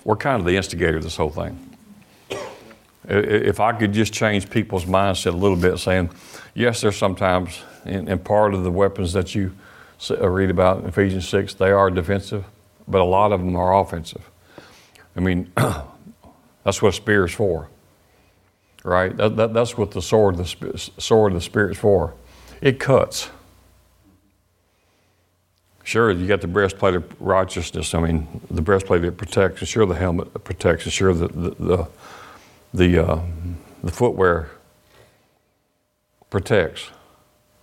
[0.05, 1.72] We're kind of the instigator of this whole thing.
[3.09, 6.11] If I could just change people's mindset a little bit, saying,
[6.55, 9.53] yes, there's sometimes, and, part of the weapons that you
[10.11, 12.45] uh, read about in Ephesians 6, they are defensive,
[12.87, 14.29] but a lot of them are offensive.
[15.17, 15.51] I mean,
[16.65, 17.69] that's what a spear is for,
[18.85, 19.17] right?
[19.17, 22.15] That, that, that's what the sword, the sword of the Spirit is for.
[22.61, 23.31] It cuts.
[25.85, 27.93] Sure, you got the breastplate of righteousness.
[27.93, 31.51] I mean, the breastplate that protects, and sure, the helmet protects, and sure, the, the,
[31.51, 31.89] the
[32.75, 33.21] the, uh,
[33.83, 34.51] the footwear
[36.31, 36.91] protects.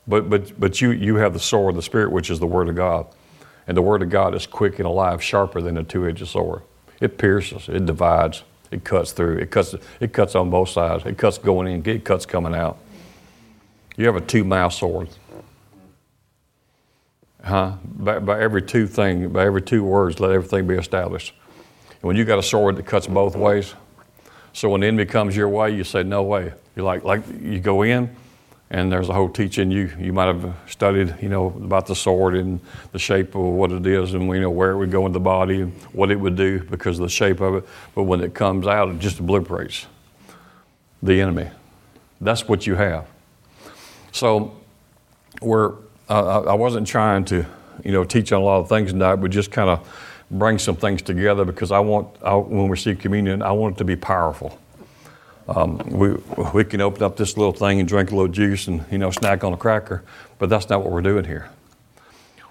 [0.08, 2.70] But, but, but you, you have the sword of the Spirit, which is the Word
[2.70, 3.08] of God.
[3.68, 6.64] And the Word of God is quick and alive, sharper than a two edged sword.
[7.00, 11.06] It pierces, it divides, it cuts through, it cuts, it cuts on both sides.
[11.06, 12.78] It cuts going in, it cuts coming out.
[13.96, 15.10] You have a two mouth sword.
[17.44, 17.74] Huh?
[17.84, 21.34] By, by every two thing, by every two words, let everything be established.
[21.90, 23.76] And when you got a sword that cuts both ways,
[24.54, 26.54] so when the enemy comes your way, you say, no way.
[26.76, 28.10] You like, like you go in,
[28.72, 32.36] and there's a whole teaching you you might have studied, you know, about the sword
[32.36, 32.60] and
[32.92, 35.20] the shape of what it is, and you know where it would go in the
[35.20, 37.66] body and what it would do because of the shape of it.
[37.96, 39.88] But when it comes out, it just obliterates
[41.02, 41.50] the enemy.
[42.22, 43.08] That's what you have.
[44.12, 44.56] So
[45.42, 45.74] we're
[46.10, 47.46] uh, I wasn't trying to,
[47.84, 49.88] you know, teach on a lot of things tonight, but just kind of
[50.32, 53.78] bring some things together because I want, I, when we receive communion, I want it
[53.80, 54.60] to be powerful.
[55.48, 56.12] Um, we,
[56.54, 59.10] we can open up this little thing and drink a little juice and, you know,
[59.10, 60.04] snack on a cracker,
[60.38, 61.50] but that's not what we're doing here.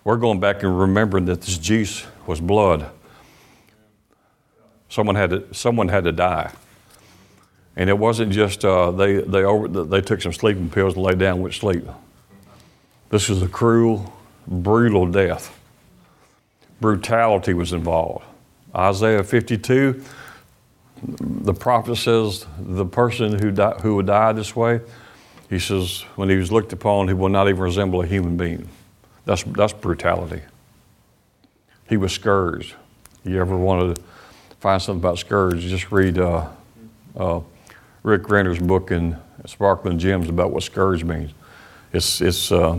[0.02, 2.90] We're going back and remembering that this juice was blood.
[4.88, 6.50] Someone had to, someone had to die.
[7.76, 11.14] And it wasn't just uh, they, they, over, they took some sleeping pills and lay
[11.14, 11.84] down with sleep.
[13.10, 14.12] This was a cruel,
[14.48, 15.57] brutal death
[16.80, 18.24] brutality was involved.
[18.74, 20.02] Isaiah 52,
[21.02, 24.80] the prophet says the person who, die, who would die this way,
[25.48, 28.68] he says, when he was looked upon, he will not even resemble a human being.
[29.24, 30.42] That's, that's brutality.
[31.88, 32.74] He was scourged.
[33.24, 34.02] You ever wanted to
[34.60, 36.48] find something about scourge, just read uh,
[37.16, 37.40] uh,
[38.02, 41.32] Rick Renner's book in Sparkling Gems about what scourge means.
[41.92, 42.78] It's, it's, uh,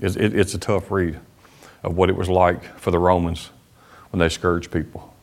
[0.00, 1.18] it's, it, it's a tough read
[1.84, 3.50] of what it was like for the Romans
[4.10, 5.14] when they scourged people.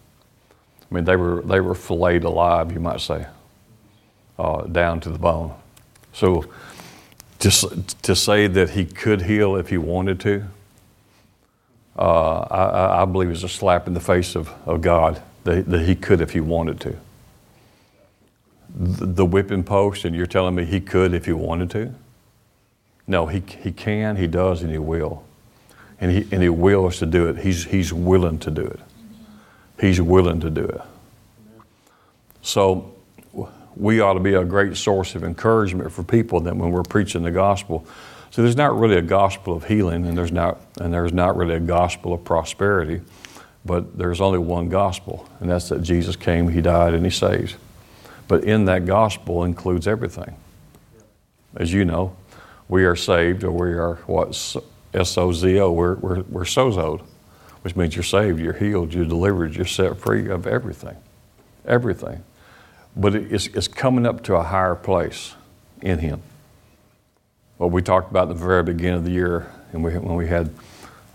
[0.90, 3.26] I mean, they were, they were filleted alive, you might say,
[4.38, 5.54] uh, down to the bone.
[6.14, 6.46] So,
[7.40, 10.46] just to say that he could heal if he wanted to,
[11.98, 15.82] uh, I, I, believe is a slap in the face of, of God that, that
[15.86, 16.98] he could if he wanted to.
[18.78, 21.94] The, the whipping post, and you're telling me he could if he wanted to?
[23.08, 25.24] No, he, he can, he does, and he will
[26.02, 27.38] and he, and he wills to do it.
[27.38, 28.80] He's, he's willing to do it.
[29.80, 30.82] He's willing to do it.
[32.42, 32.96] So
[33.76, 37.24] we ought to be a great source of encouragement for people that when we're preaching
[37.24, 37.86] the gospel.
[38.32, 41.56] So there's not really a gospel of healing, and there's not, and there's not really
[41.56, 43.02] a gospel of prosperity,
[43.66, 47.56] but there's only one gospel, and that's that Jesus came, He died, and He saves.
[48.28, 50.36] But in that gospel includes everything.
[51.56, 52.16] As you know,
[52.70, 54.56] we are saved, or we are what
[54.94, 57.02] S O Z O, we're, we're, we're sozoed,
[57.62, 60.98] which means you're saved, you're healed, you're delivered, you're set free of everything.
[61.66, 62.24] Everything.
[62.96, 65.36] but it's, it's coming up to a higher place
[65.82, 66.22] in Him.
[67.58, 70.28] What we talked about at the very beginning of the year, and we, when we
[70.28, 70.54] had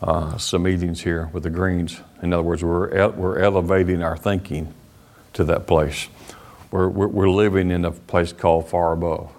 [0.03, 2.01] uh, some meetings here with the Greens.
[2.23, 4.73] In other words, we're, we're elevating our thinking
[5.33, 6.09] to that place.
[6.71, 9.33] We're, we're, we're living in a place called far above.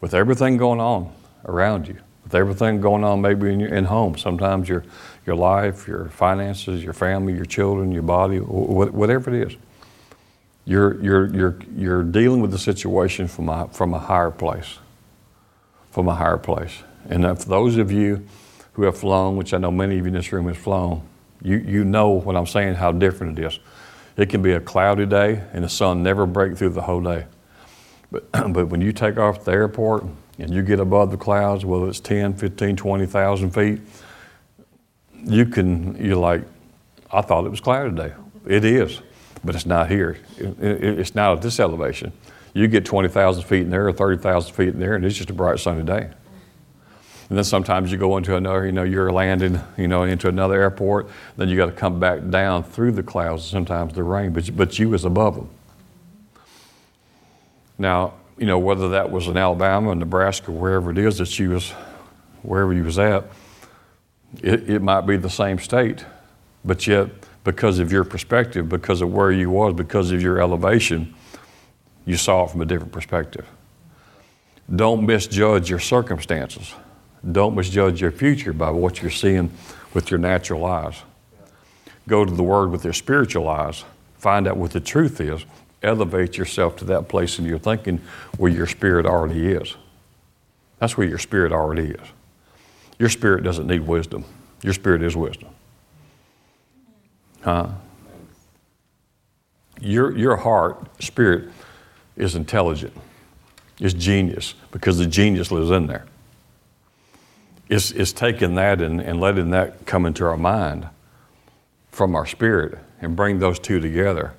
[0.00, 1.12] With everything going on
[1.44, 4.82] around you, with everything going on maybe in, your, in home, sometimes your,
[5.26, 9.56] your life, your finances, your family, your children, your body, whatever it is,
[10.64, 14.80] you're, you're, you're, you're dealing with the situation from a, from a higher place.
[15.92, 16.82] From a higher place.
[17.08, 18.26] And for those of you
[18.72, 21.02] who have flown, which I know many of you in this room have flown,
[21.40, 23.60] you, you know what I'm saying, how different it is.
[24.16, 27.26] It can be a cloudy day and the sun never break through the whole day.
[28.10, 30.06] But, but when you take off the airport
[30.38, 33.80] and you get above the clouds, whether it's 10, 15, 20,000 feet,
[35.24, 36.42] you can, you're like,
[37.10, 38.14] I thought it was cloudy today.
[38.46, 39.00] It is,
[39.44, 40.18] but it's not here.
[40.36, 42.12] It, it, it's not at this elevation.
[42.52, 45.34] You get 20,000 feet in there or 30,000 feet in there, and it's just a
[45.34, 46.10] bright sunny day.
[47.28, 50.60] And then sometimes you go into another, you know, you're landing, you know, into another
[50.62, 51.08] airport.
[51.36, 53.44] Then you got to come back down through the clouds.
[53.44, 55.48] Sometimes the rain, but but you was above them.
[57.78, 61.70] Now, you know, whether that was in Alabama, Nebraska, wherever it is that you was,
[62.42, 63.24] wherever you was at,
[64.42, 66.04] it, it might be the same state,
[66.64, 67.08] but yet
[67.44, 71.14] because of your perspective, because of where you was, because of your elevation,
[72.04, 73.46] you saw it from a different perspective.
[74.74, 76.74] Don't misjudge your circumstances.
[77.30, 79.50] Don't misjudge your future by what you're seeing
[79.94, 81.02] with your natural eyes.
[82.08, 83.84] Go to the Word with your spiritual eyes.
[84.18, 85.44] Find out what the truth is.
[85.86, 88.00] Elevate yourself to that place in your thinking
[88.36, 89.76] where your spirit already is.
[90.78, 92.08] That's where your spirit already is.
[92.98, 94.24] Your spirit doesn't need wisdom.
[94.62, 95.48] Your spirit is wisdom.
[97.42, 97.68] Huh?
[99.80, 101.50] Your, your heart, spirit,
[102.16, 102.94] is intelligent,
[103.78, 106.06] is genius, because the genius lives in there
[107.68, 110.88] is, it's taking that and, and letting that come into our mind
[111.90, 114.34] from our spirit and bring those two together.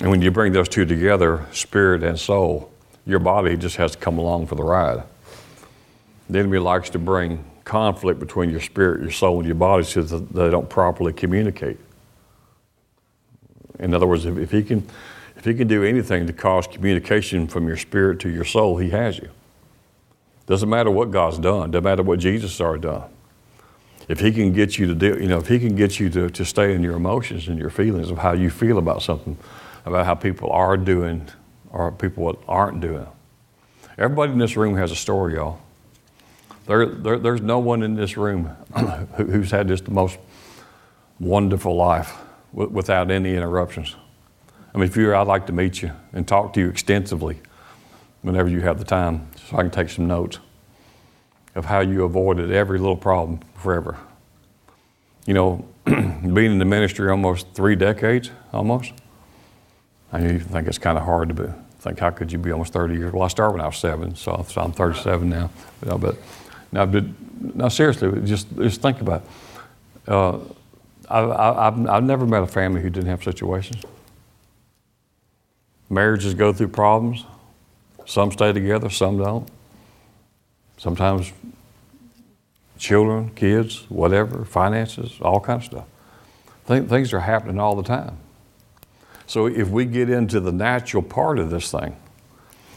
[0.00, 2.70] And when you bring those two together, spirit and soul,
[3.06, 5.02] your body just has to come along for the ride.
[6.28, 10.02] The enemy likes to bring conflict between your spirit, your soul, and your body so
[10.02, 11.78] that they don't properly communicate.
[13.78, 14.86] In other words, if, if, he can,
[15.36, 18.90] if he can do anything to cause communication from your spirit to your soul, he
[18.90, 19.30] has you.
[20.46, 21.70] Doesn't matter what God's done.
[21.70, 23.04] Doesn't matter what Jesus has already done.
[24.08, 26.28] If He can get you to do, you know, if He can get you to,
[26.28, 29.36] to stay in your emotions and your feelings of how you feel about something,
[29.84, 31.28] about how people are doing
[31.70, 33.06] or people aren't doing.
[33.98, 35.60] Everybody in this room has a story, y'all.
[36.66, 38.46] There, there, there's no one in this room
[39.16, 40.18] who's had just the most
[41.20, 42.16] wonderful life
[42.52, 43.96] without any interruptions.
[44.74, 47.40] I mean, if you're, I'd like to meet you and talk to you extensively
[48.22, 50.38] whenever you have the time so I can take some notes
[51.54, 53.98] of how you avoided every little problem forever.
[55.26, 58.92] You know, being in the ministry almost three decades, almost,
[60.12, 61.44] I even think it's kind of hard to be,
[61.80, 63.12] think how could you be almost 30 years?
[63.12, 65.50] Well, I started when I was seven, so, I'm 37 now.
[65.80, 66.16] But
[66.72, 67.04] now, but,
[67.54, 70.12] now seriously, just, just think about it.
[70.12, 70.38] Uh,
[71.08, 73.82] I, have I've never met a family who didn't have situations.
[75.90, 77.24] Marriages go through problems.
[78.06, 79.48] Some stay together, some don't.
[80.76, 81.32] Sometimes
[82.78, 85.86] children, kids, whatever, finances, all kinds of stuff.
[86.66, 88.16] Th- things are happening all the time.
[89.26, 91.96] So if we get into the natural part of this thing,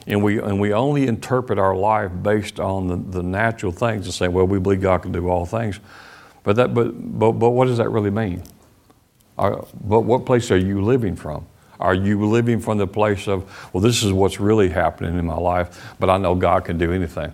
[0.07, 4.13] and we, and we only interpret our life based on the, the natural things and
[4.13, 5.79] say, well, we believe God can do all things.
[6.43, 8.43] But, that, but, but, but what does that really mean?
[9.38, 11.45] Are, but what place are you living from?
[11.79, 15.38] Are you living from the place of, well, this is what's really happening in my
[15.38, 17.33] life, but I know God can do anything?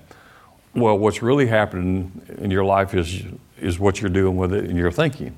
[0.73, 3.23] Well, what's really happening in your life is,
[3.59, 5.35] is what you're doing with it in your thinking.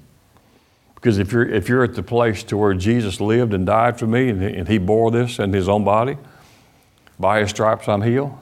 [1.05, 4.07] Because if you're, if you're at the place to where Jesus lived and died for
[4.07, 6.17] me and, and he bore this in his own body,
[7.19, 8.35] by his stripes I'm healed,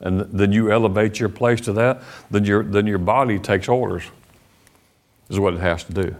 [0.00, 4.02] and then you elevate your place to that, then your, then your body takes orders,
[5.30, 6.14] is what it has to do.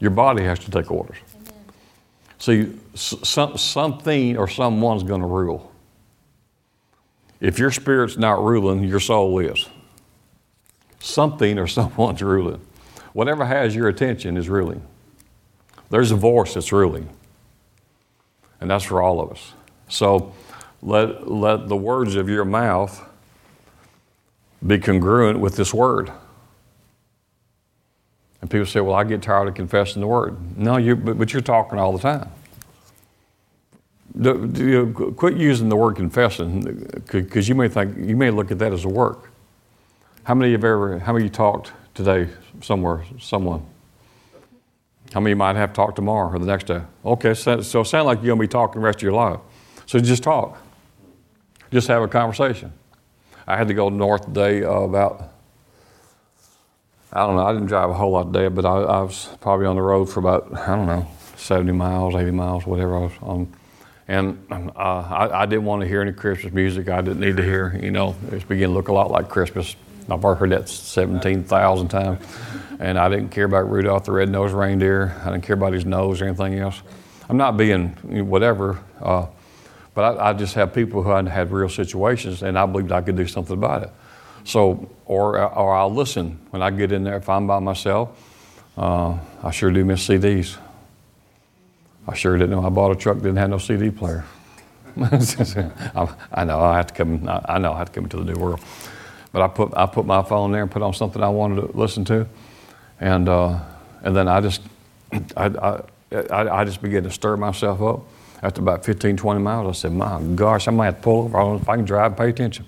[0.00, 1.18] Your body has to take orders.
[2.38, 5.70] See, some, something or someone's going to rule.
[7.38, 9.68] If your spirit's not ruling, your soul is.
[11.00, 12.62] Something or someone's ruling.
[13.12, 14.82] Whatever has your attention is ruling.
[15.90, 17.08] There's a voice that's ruling.
[18.60, 19.52] And that's for all of us.
[19.88, 20.34] So
[20.82, 23.04] let, let the words of your mouth
[24.66, 26.10] be congruent with this word.
[28.40, 30.56] And people say, well, I get tired of confessing the word.
[30.56, 32.30] No, you, but, but you're talking all the time.
[34.20, 38.50] Do- do you- quit using the word confessing because you may think you may look
[38.50, 39.30] at that as a work.
[40.24, 40.98] How many have ever?
[40.98, 42.28] How many you talked today
[42.60, 43.04] somewhere?
[43.20, 43.64] Someone.
[45.12, 46.82] How many might have to talk tomorrow or the next day?
[47.04, 49.40] Okay, so, so it sounds like you're gonna be talking the rest of your life.
[49.86, 50.60] So just talk.
[51.70, 52.72] Just have a conversation.
[53.46, 55.32] I had to go north today about.
[57.10, 57.46] I don't know.
[57.46, 60.06] I didn't drive a whole lot today, but I, I was probably on the road
[60.10, 63.54] for about I don't know, 70 miles, 80 miles, whatever I was on.
[64.08, 66.88] And uh, I, I didn't want to hear any Christmas music.
[66.88, 67.78] I didn't need to hear.
[67.82, 69.74] You know, it was beginning to look a lot like Christmas.
[70.10, 72.24] I've heard that 17,000 times.
[72.80, 75.20] And I didn't care about Rudolph the Red-Nosed Reindeer.
[75.22, 76.80] I didn't care about his nose or anything else.
[77.28, 77.90] I'm not being
[78.28, 79.26] whatever, uh,
[79.94, 83.16] but I, I just have people who had real situations, and I believed I could
[83.16, 83.90] do something about it.
[84.44, 87.16] So, or, or I'll listen when I get in there.
[87.16, 88.16] If I'm by myself,
[88.78, 90.56] uh, I sure do miss CDs.
[92.06, 94.24] I sure didn't know I bought a truck that didn't have no CD player.
[94.96, 97.28] I, I know I have to come.
[97.28, 98.60] I, I know I have to come into the new world.
[99.32, 101.76] But I put I put my phone there and put on something I wanted to
[101.76, 102.26] listen to,
[103.00, 103.58] and uh,
[104.02, 104.62] and then I just
[105.36, 105.82] I,
[106.30, 108.00] I, I just began to stir myself up.
[108.40, 111.36] After about 15, 20 miles, I said, "My gosh, I might have to pull over.
[111.36, 112.16] I don't know if I can drive.
[112.16, 112.66] Pay attention."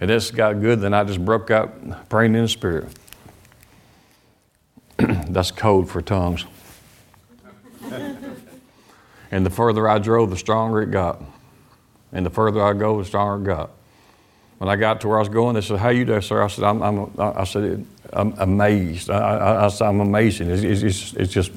[0.00, 0.80] And this got good.
[0.80, 2.88] Then I just broke out praying in the spirit.
[4.96, 6.44] That's code for tongues.
[9.30, 11.22] and the further I drove, the stronger it got.
[12.12, 13.70] And the further I go, the stronger it got.
[14.58, 16.46] When I got to where I was going, they said, "How you doing, sir?" I
[16.46, 19.10] said, "I'm," I'm I said, "I'm amazed.
[19.10, 20.50] I, I'm amazing.
[20.50, 21.50] It's, it's, it's just,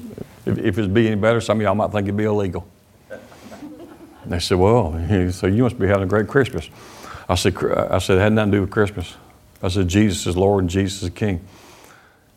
[0.44, 2.66] if, if it'd be any better, some of y'all might think it'd be illegal."
[3.10, 4.92] And they said, "Well,
[5.32, 6.68] so you must be having a great Christmas."
[7.26, 9.16] I said, "I said it had nothing to do with Christmas."
[9.62, 11.40] I said, "Jesus is Lord and Jesus is King,"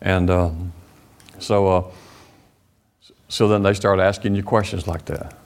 [0.00, 0.50] and uh,
[1.38, 1.84] so, uh,
[3.28, 5.36] so then they started asking you questions like that.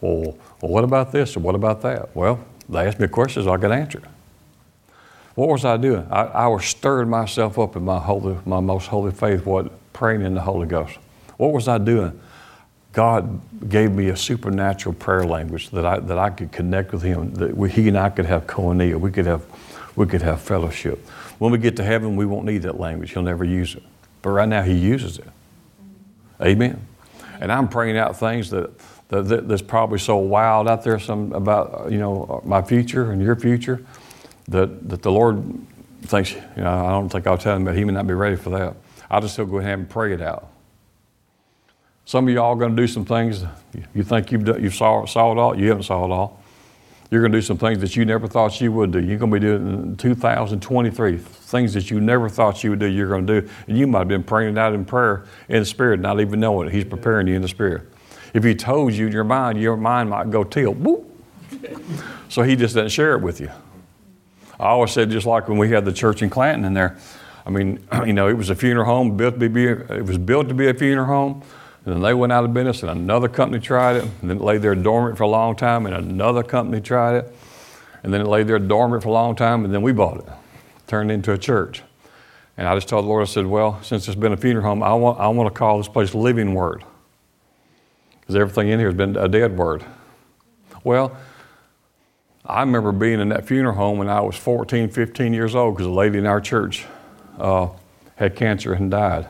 [0.00, 2.16] Well, well, what about this or what about that?
[2.16, 4.02] Well, they asked me questions I could answer.
[5.34, 6.06] What was I doing?
[6.10, 10.22] I, I was stirring myself up in my holy, my most holy faith, what praying
[10.22, 10.98] in the Holy Ghost.
[11.36, 12.20] What was I doing?
[12.92, 17.34] God gave me a supernatural prayer language that I, that I could connect with Him.
[17.34, 18.98] That we, He and I could have koinonia.
[18.98, 19.44] We could have,
[19.94, 21.06] we could have fellowship.
[21.38, 23.12] When we get to heaven, we won't need that language.
[23.12, 23.82] He'll never use it.
[24.22, 25.28] But right now, He uses it.
[26.42, 26.84] Amen.
[27.40, 28.70] And I'm praying out things that
[29.08, 33.36] that, that's probably so wild out there some about you know my future and your
[33.36, 33.84] future
[34.48, 35.42] that, that the Lord
[36.02, 38.36] thinks you know I don't think I'll tell him but he may not be ready
[38.36, 38.76] for that.
[39.10, 40.48] I'll just still go ahead and pray it out.
[42.04, 43.44] Some of y'all are going to do some things
[43.94, 45.58] you think you've done, you saw saw it all.
[45.58, 46.42] You haven't saw it all.
[47.10, 49.00] You're going to do some things that you never thought you would do.
[49.00, 52.86] You're going to be doing in 2023 things that you never thought you would do.
[52.86, 55.60] You're going to do, and you might have been praying it out in prayer in
[55.60, 56.74] the spirit, not even knowing it.
[56.74, 57.88] He's preparing you in the spirit.
[58.34, 60.82] If he told you in your mind, your mind might go tilt.
[60.82, 61.04] Boop.
[62.28, 63.50] so he just doesn't share it with you.
[64.60, 66.98] I always said, just like when we had the church in Clanton in there,
[67.46, 70.48] I mean, you know, it was a funeral home, built to be, it was built
[70.48, 71.42] to be a funeral home.
[71.84, 74.42] And then they went out of business, and another company tried it, and then it
[74.42, 77.34] lay there dormant for a long time, and another company tried it,
[78.02, 80.26] and then it lay there dormant for a long time, and then we bought it,
[80.86, 81.82] turned it into a church.
[82.58, 84.82] And I just told the Lord, I said, well, since it's been a funeral home,
[84.82, 86.84] I want, I want to call this place Living Word
[88.28, 89.82] because everything in here has been a dead word.
[90.84, 91.16] Well,
[92.44, 95.86] I remember being in that funeral home when I was 14, 15 years old because
[95.86, 96.84] a lady in our church
[97.38, 97.68] uh,
[98.16, 99.26] had cancer and died.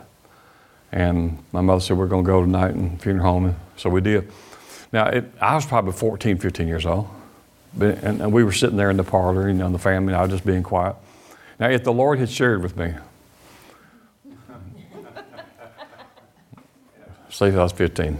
[0.90, 3.56] And my mother said, We're going to go tonight in funeral home.
[3.76, 4.32] So we did.
[4.92, 7.08] Now, it, I was probably 14, 15 years old.
[7.76, 10.20] But, and, and, we were sitting there in the parlor, you know, the family, and
[10.20, 10.96] I was just being quiet.
[11.60, 12.94] Now, if the Lord had shared with me,
[17.28, 18.18] say I was 15.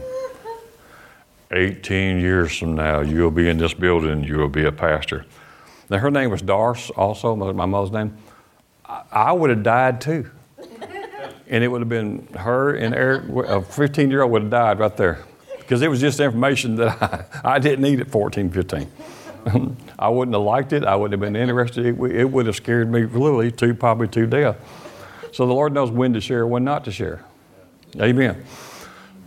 [1.51, 5.25] 18 years from now, you'll be in this building, you'll be a pastor.
[5.91, 8.17] Now, her name was Doris, also, my mother's name.
[8.85, 10.31] I, I would have died too.
[11.49, 14.79] and it would have been her and Eric, a 15 year old would have died
[14.79, 15.25] right there.
[15.59, 17.25] Because it was just information that I,
[17.55, 18.91] I didn't need at 14, 15.
[19.99, 20.85] I wouldn't have liked it.
[20.85, 21.87] I wouldn't have been interested.
[21.87, 24.57] It, it would have scared me literally to probably to death.
[25.33, 27.25] So the Lord knows when to share, when not to share.
[28.01, 28.45] Amen.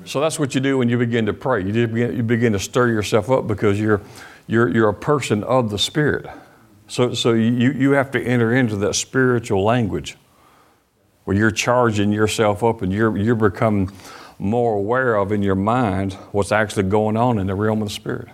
[0.06, 1.64] So that's what you do when you begin to pray.
[1.64, 4.02] You, begin, you begin to stir yourself up because you're,
[4.48, 6.28] you're, you're a person of the Spirit.
[6.88, 10.18] So, so you, you have to enter into that spiritual language
[11.24, 13.92] where you're charging yourself up and you're, you're becoming
[14.40, 17.94] more aware of in your mind what's actually going on in the realm of the
[17.94, 18.30] Spirit.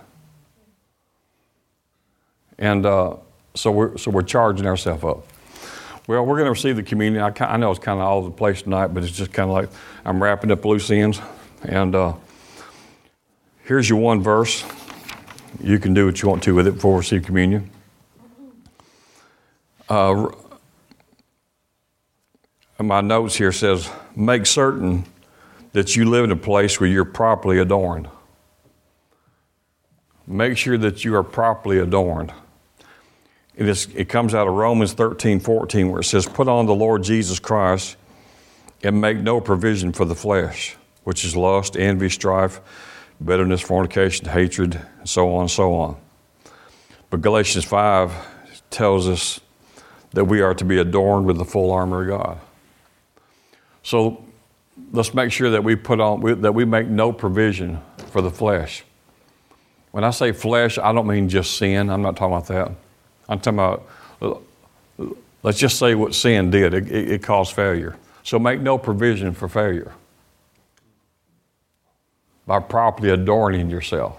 [2.58, 3.16] And uh,
[3.54, 5.26] so, we're, so we're charging ourselves up.
[6.06, 7.22] Well, we're going to receive the communion.
[7.22, 9.50] I, I know it's kind of all over the place tonight, but it's just kind
[9.50, 9.68] of like
[10.06, 11.20] I'm wrapping up loose ends.
[11.62, 12.14] And uh,
[13.64, 14.64] here's your one verse.
[15.60, 17.70] you can do what you want to with it before we receive communion.
[19.88, 20.30] Uh,
[22.78, 25.04] my notes here says, make certain
[25.72, 28.08] that you live in a place where you're properly adorned.
[30.26, 32.32] Make sure that you are properly adorned.
[33.56, 36.74] It, is, it comes out of Romans 13, 14, where it says, Put on the
[36.74, 37.96] Lord Jesus Christ
[38.84, 40.76] and make no provision for the flesh,
[41.08, 42.60] which is lust, envy, strife,
[43.24, 45.96] bitterness, fornication, hatred, and so on and so on.
[47.08, 48.12] But Galatians 5
[48.68, 49.40] tells us
[50.10, 52.38] that we are to be adorned with the full armor of God.
[53.82, 54.22] So
[54.92, 57.80] let's make sure that we put on that we make no provision
[58.10, 58.84] for the flesh.
[59.92, 61.88] When I say flesh, I don't mean just sin.
[61.88, 62.72] I'm not talking about that.
[63.30, 64.42] I'm talking about
[65.42, 66.74] let's just say what sin did.
[66.74, 67.96] It, it, it caused failure.
[68.24, 69.94] So make no provision for failure
[72.48, 74.18] by properly adorning yourself,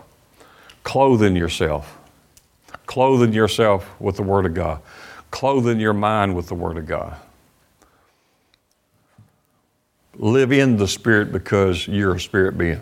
[0.84, 1.98] clothing yourself,
[2.86, 4.82] clothing yourself with the Word of God,
[5.32, 7.18] clothing your mind with the Word of God.
[10.16, 12.82] Live in the Spirit because you're a spirit being.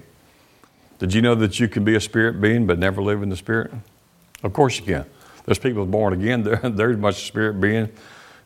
[1.00, 3.38] Did you know that you can be a spirit being but never live in the
[3.38, 3.72] Spirit?
[4.44, 5.06] Of course you can.
[5.46, 6.44] There's people born again.
[6.44, 7.88] They're, they're as much a spirit being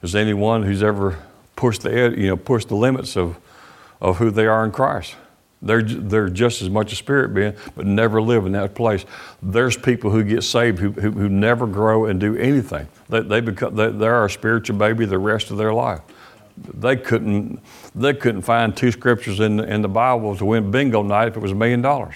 [0.04, 1.18] as anyone who's ever
[1.56, 3.38] pushed the you know pushed the limits of
[4.00, 5.16] of who they are in Christ.
[5.64, 9.06] They're, they're just as much a spirit being, but never live in that place.
[9.44, 12.88] There's people who get saved who, who, who never grow and do anything.
[13.10, 16.02] They, they become, they, they're a spiritual baby the rest of their life.
[16.58, 17.60] They couldn't,
[17.94, 21.40] they couldn't find two scriptures in, in the Bible to win bingo night if it
[21.40, 22.16] was a million dollars.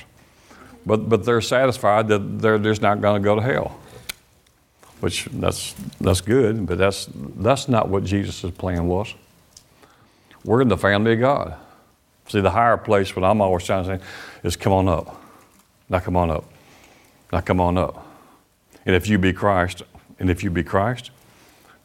[0.85, 3.79] But, but they're satisfied that they're just not going to go to hell,
[5.01, 9.13] which that's, that's good, but that's, that's not what Jesus' plan was.
[10.43, 11.55] We're in the family of God.
[12.27, 14.05] See, the higher place, what I'm always trying to say,
[14.43, 15.21] is come on up.
[15.89, 16.45] Now come on up.
[17.31, 18.05] Now come on up.
[18.85, 19.83] And if you be Christ,
[20.19, 21.11] and if you be Christ,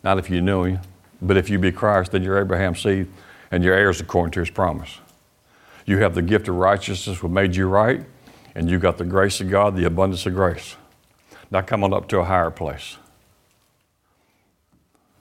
[0.03, 0.81] not if you knew him,
[1.21, 3.09] but if you be Christ, then you're Abraham's seed
[3.51, 4.99] and you're heirs according to his promise.
[5.85, 8.05] You have the gift of righteousness, what made you right,
[8.55, 10.77] and you got the grace of God, the abundance of grace.
[11.51, 12.97] Now come on up to a higher place.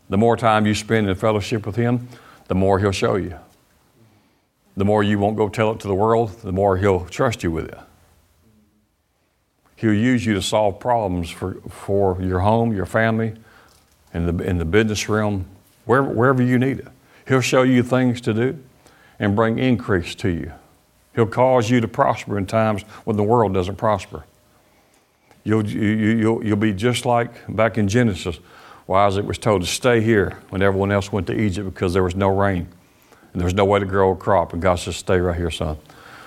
[0.09, 2.07] The more time you spend in fellowship with him,
[2.47, 3.37] the more he'll show you
[4.79, 7.51] the more you won't go tell it to the world, the more He'll trust you
[7.51, 7.77] with it.
[9.75, 13.33] He'll use you to solve problems for, for your home, your family,
[14.13, 15.45] in the, in the business realm,
[15.83, 16.87] wherever, wherever you need it.
[17.27, 18.57] He'll show you things to do
[19.19, 20.53] and bring increase to you.
[21.13, 24.23] He'll cause you to prosper in times when the world doesn't prosper.
[25.43, 28.39] You'll, you, you'll, you'll be just like back in Genesis,
[28.85, 32.03] where Isaac was told to stay here when everyone else went to Egypt because there
[32.03, 32.69] was no rain
[33.33, 34.53] and there's no way to grow a crop.
[34.53, 35.77] And God says, Stay right here, son.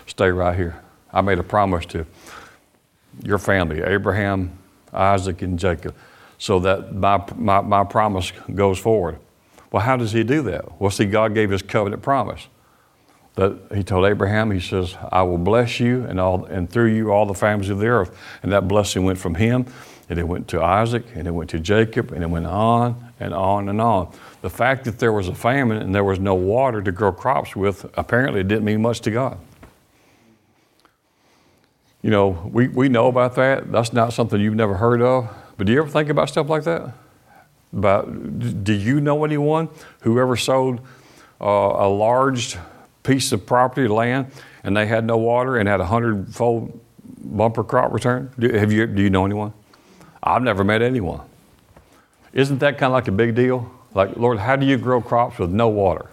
[0.07, 0.80] Stay right here.
[1.12, 2.07] I made a promise to
[3.22, 4.59] your family, Abraham,
[4.92, 5.94] Isaac, and Jacob,
[6.38, 9.18] so that my, my, my promise goes forward.
[9.70, 10.80] Well, how does he do that?
[10.80, 12.46] Well, see, God gave his covenant promise.
[13.34, 17.11] That he told Abraham, he says, I will bless you and all and through you
[17.11, 18.14] all the families of the earth.
[18.42, 19.64] And that blessing went from him,
[20.11, 23.32] and it went to Isaac, and it went to Jacob, and it went on and
[23.32, 24.12] on and on.
[24.42, 27.54] The fact that there was a famine and there was no water to grow crops
[27.56, 29.38] with apparently didn't mean much to God.
[32.02, 33.70] You know, we, we know about that.
[33.70, 35.28] That's not something you've never heard of.
[35.56, 36.92] But do you ever think about stuff like that?
[37.72, 39.68] About, do you know anyone
[40.00, 40.80] who ever sold
[41.40, 42.58] uh, a large
[43.04, 44.26] piece of property, land,
[44.64, 46.78] and they had no water and had a hundredfold
[47.24, 48.30] bumper crop return?
[48.38, 49.52] Do, have you, do you know anyone?
[50.22, 51.20] I've never met anyone.
[52.32, 53.70] Isn't that kind of like a big deal?
[53.94, 56.06] Like, Lord, how do you grow crops with no water?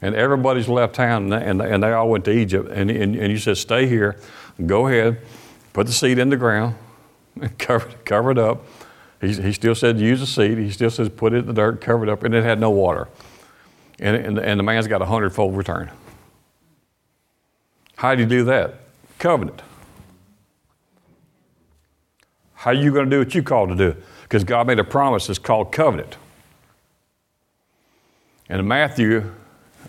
[0.00, 2.70] And everybody's left town and, and they all went to Egypt.
[2.70, 4.16] And, and, and you said, stay here,
[4.64, 5.20] go ahead,
[5.72, 6.76] put the seed in the ground,
[7.58, 8.64] cover, cover it up.
[9.20, 10.58] He, he still said, use the seed.
[10.58, 12.70] He still says, put it in the dirt, cover it up, and it had no
[12.70, 13.08] water.
[13.98, 15.90] And, and, and the man's got a hundredfold return.
[17.96, 18.76] How do you do that?
[19.18, 19.60] Covenant.
[22.54, 23.96] How are you going to do what you called to do?
[24.28, 25.30] Because God made a promise.
[25.30, 26.18] It's called covenant.
[28.50, 29.32] And in Matthew,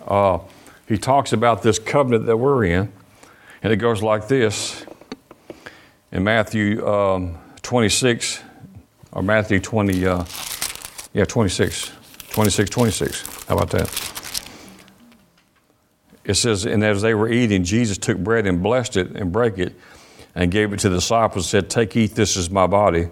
[0.08, 0.40] uh,
[0.88, 2.92] he talks about this covenant that we're in,
[3.62, 4.86] and it goes like this.
[6.14, 8.42] In Matthew um, 26,
[9.12, 10.24] or Matthew 20, uh,
[11.14, 11.92] yeah, 26,
[12.30, 13.46] 26, 26.
[13.46, 14.12] How about that?
[16.24, 19.60] It says, And as they were eating, Jesus took bread and blessed it and broke
[19.60, 19.76] it
[20.34, 23.10] and gave it to the disciples and said, Take, eat, this is my body.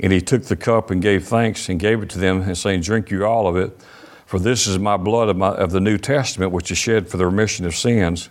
[0.00, 2.82] And he took the cup and gave thanks and gave it to them, and saying,
[2.82, 3.78] Drink you all of it.
[4.26, 7.16] For this is my blood of, my, of the New Testament, which is shed for
[7.16, 8.28] the remission of sins.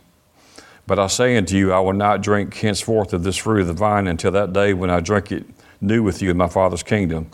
[0.88, 3.74] But I say unto you, I will not drink henceforth of this fruit of the
[3.74, 5.45] vine until that day when I drink it
[5.82, 7.32] new with you in my Father's kingdom.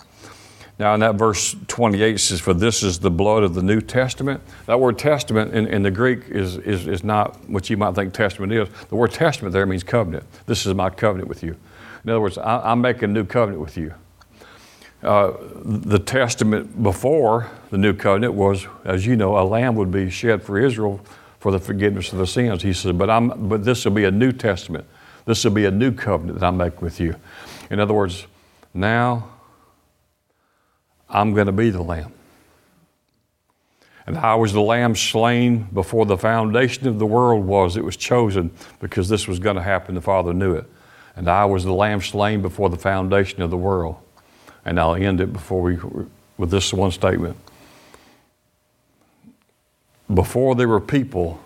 [0.79, 4.41] Now, in that verse 28 says, For this is the blood of the New Testament.
[4.65, 8.13] That word testament in, in the Greek is, is, is not what you might think
[8.13, 8.67] testament is.
[8.89, 10.23] The word testament there means covenant.
[10.47, 11.55] This is my covenant with you.
[12.03, 13.93] In other words, I, am making a new covenant with you.
[15.03, 15.33] Uh,
[15.63, 20.43] the testament before the new covenant was, as you know, a lamb would be shed
[20.43, 21.01] for Israel
[21.39, 22.61] for the forgiveness of the sins.
[22.61, 24.85] He said, but, I'm, but this will be a new testament.
[25.25, 27.15] This will be a new covenant that I make with you.
[27.71, 28.27] In other words,
[28.75, 29.27] now
[31.09, 32.13] I'm going to be the lamb.
[34.05, 37.75] And I was the lamb slain before the foundation of the world was.
[37.75, 39.95] It was chosen because this was going to happen.
[39.95, 40.65] The Father knew it.
[41.15, 43.95] And I was the lamb slain before the foundation of the world.
[44.65, 45.77] And I'll end it before we,
[46.37, 47.37] with this one statement.
[50.13, 51.39] Before there were people,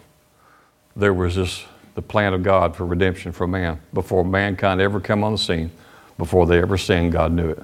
[0.95, 3.79] there was this, the plan of God for redemption for man.
[3.93, 5.71] Before mankind ever come on the scene,
[6.17, 7.63] before they ever sinned, God knew it.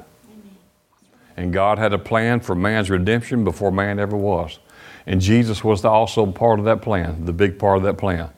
[1.38, 4.60] And God had a plan for man's redemption before man ever was.
[5.08, 8.30] And Jesus was also part of that plan, the big part of that plan.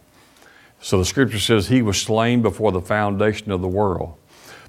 [0.80, 4.18] So the scripture says he was slain before the foundation of the world.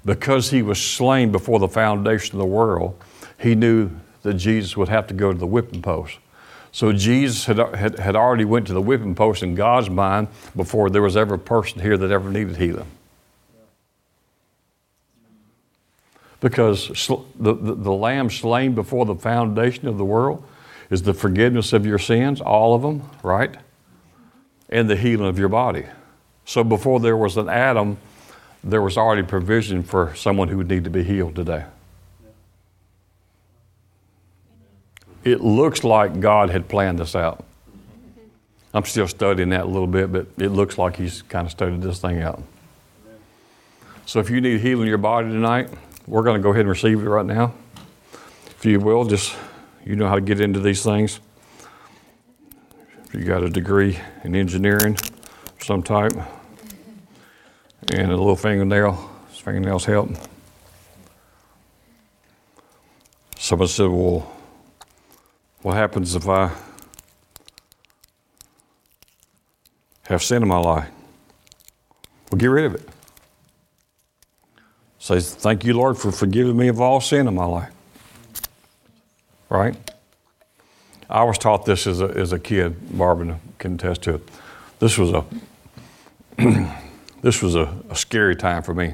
[0.05, 2.95] Because he was slain before the foundation of the world,
[3.39, 3.89] he knew
[4.21, 6.19] that Jesus would have to go to the whipping post.
[6.71, 10.89] So Jesus had, had, had already went to the whipping post in God's mind before
[10.89, 12.87] there was ever a person here that ever needed healing.
[16.41, 16.89] Because
[17.39, 20.43] the, the, the lamb slain before the foundation of the world
[20.89, 23.55] is the forgiveness of your sins, all of them, right?
[24.69, 25.85] And the healing of your body.
[26.43, 27.97] So before there was an Adam,
[28.65, 31.65] there was already provision for someone who would need to be healed today.
[35.23, 37.45] It looks like God had planned this out.
[38.73, 41.81] I'm still studying that a little bit, but it looks like He's kind of studied
[41.81, 42.41] this thing out.
[44.07, 45.69] So if you need healing in your body tonight,
[46.07, 47.53] we're going to go ahead and receive it right now.
[48.47, 49.35] If you will, just
[49.85, 51.19] you know how to get into these things.
[53.05, 56.13] If you got a degree in engineering of some type
[57.93, 58.93] and a little fingernail,
[59.31, 60.09] fingernails help.
[63.37, 64.31] Someone said, Well,
[65.61, 66.51] what happens if I
[70.03, 70.89] have sin in my life?
[72.31, 72.89] Well, get rid of it.
[74.97, 77.71] Say, Thank you, Lord, for forgiving me of all sin in my life.
[79.49, 79.75] Right?
[81.07, 82.97] I was taught this as a, as a kid.
[82.97, 84.27] Barbara can attest to it.
[84.79, 85.23] This was a
[87.25, 88.93] this was a, a, scary time for me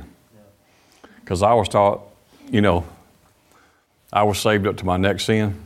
[1.20, 2.00] because I was taught,
[2.50, 2.86] you know,
[4.14, 5.62] I was saved up to my next sin.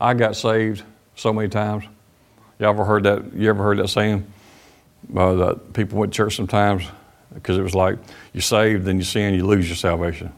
[0.00, 0.82] I got saved
[1.14, 1.84] so many times.
[2.58, 3.34] You ever heard that?
[3.34, 4.26] You ever heard that saying?
[5.16, 6.82] Uh, that people went to church sometimes
[7.32, 7.98] because it was like
[8.32, 10.32] you're saved, then you sin, you lose your salvation.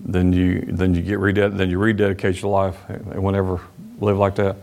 [0.00, 3.60] Then you then you get reded- then you rededicate your life and whenever
[4.00, 4.56] live like that.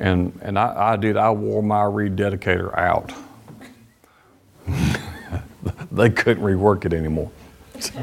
[0.00, 3.12] And and I, I did I wore my rededicator out.
[5.92, 7.30] They couldn't rework it anymore.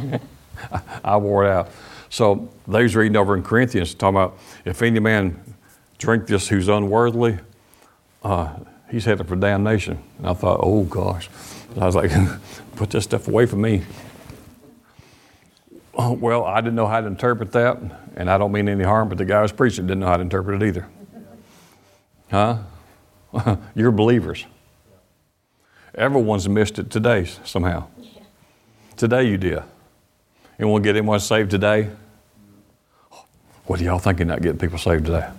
[1.04, 1.70] I wore it out.
[2.10, 5.42] So they was reading over in Corinthians talking about if any man
[5.98, 7.40] drink this who's unworthily,
[8.24, 8.56] uh,
[8.90, 10.02] he's headed for damnation.
[10.18, 11.30] And I thought, oh gosh.
[11.80, 12.12] I was like,
[12.76, 13.84] put this stuff away from me.
[15.96, 17.78] Oh, well, I didn't know how to interpret that,
[18.16, 20.16] and I don't mean any harm, but the guy who was preaching didn't know how
[20.16, 20.88] to interpret it either.
[22.32, 23.58] Huh?
[23.76, 24.46] You're believers.
[25.96, 27.88] Everyone's missed it today somehow.
[28.96, 29.64] Today you did.
[30.58, 31.90] And we'll get anyone saved today?
[33.66, 35.30] What do y'all think of not getting people saved today?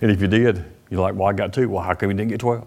[0.00, 1.68] And if you did, you're like, well, I got two.
[1.68, 2.66] Well, how come you didn't get 12?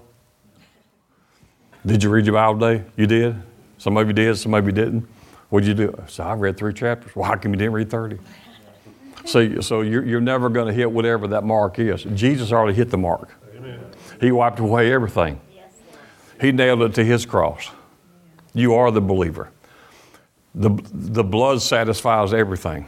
[1.85, 2.83] Did you read your Bible today?
[2.95, 3.35] You did?
[3.77, 5.07] Some of you did, some of you didn't.
[5.49, 6.03] What'd you do?
[6.07, 7.15] So I read three chapters.
[7.15, 8.17] Well, how come you didn't read 30?
[9.25, 12.03] So, so you're, you're never going to hit whatever that mark is.
[12.03, 13.33] Jesus already hit the mark.
[13.55, 13.79] Amen.
[14.19, 15.39] He wiped away everything.
[16.39, 17.69] He nailed it to his cross.
[18.53, 19.51] You are the believer.
[20.55, 22.85] The, the blood satisfies everything.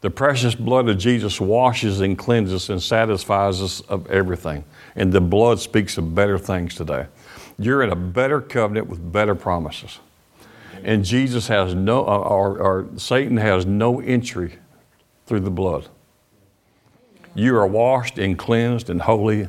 [0.00, 4.64] The precious blood of Jesus washes and cleanses and satisfies us of everything.
[4.96, 7.06] And the blood speaks of better things today.
[7.58, 10.00] You're in a better covenant with better promises.
[10.82, 14.54] And Jesus has no, uh, or, or Satan has no entry
[15.26, 15.86] through the blood.
[17.34, 19.46] You are washed and cleansed and holy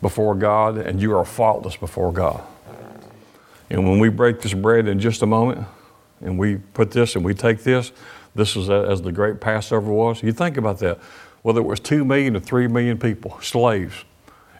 [0.00, 2.42] before God, and you are faultless before God.
[3.70, 5.66] And when we break this bread in just a moment,
[6.20, 7.92] and we put this and we take this,
[8.34, 10.22] this is as the great Passover was.
[10.22, 10.98] You think about that.
[11.42, 14.04] Whether it was 2 million or 3 million people, slaves,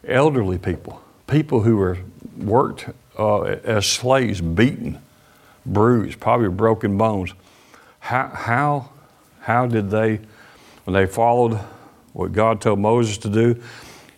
[0.06, 1.98] elderly people, people who were
[2.38, 5.00] worked uh, as slaves, beaten,
[5.64, 7.32] bruised, probably broken bones.
[7.98, 8.90] How, how,
[9.40, 10.20] how did they,
[10.84, 11.58] when they followed
[12.12, 13.60] what God told Moses to do,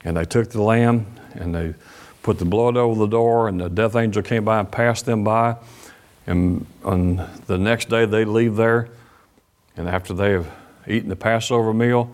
[0.05, 1.75] and they took the lamb and they
[2.23, 5.25] put the blood over the door, and the death angel came by and passed them
[5.25, 5.57] by,
[6.27, 8.89] and on the next day they leave there,
[9.77, 10.51] and after they have
[10.87, 12.11] eaten the Passover meal,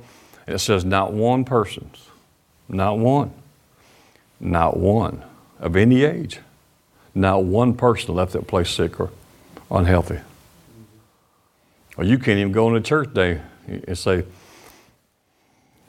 [0.47, 1.91] it says, not one person,
[2.68, 3.32] not one,
[4.39, 5.24] not one
[5.59, 6.41] of any age,
[7.14, 9.11] not one person left that place sick or
[9.70, 10.20] unhealthy.
[11.97, 14.24] Or you can't even go a church day and say,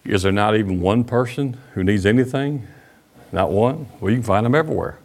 [0.05, 2.67] Is there not even one person who needs anything?
[3.31, 3.87] Not one?
[3.99, 4.99] Well, you can find them everywhere.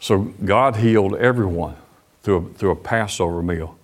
[0.00, 1.76] So God healed everyone
[2.22, 3.76] through a, through a Passover meal.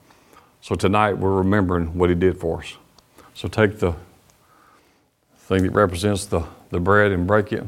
[0.60, 2.74] So tonight we're remembering what He did for us.
[3.34, 3.94] So take the
[5.38, 7.64] thing that represents the, the bread and break it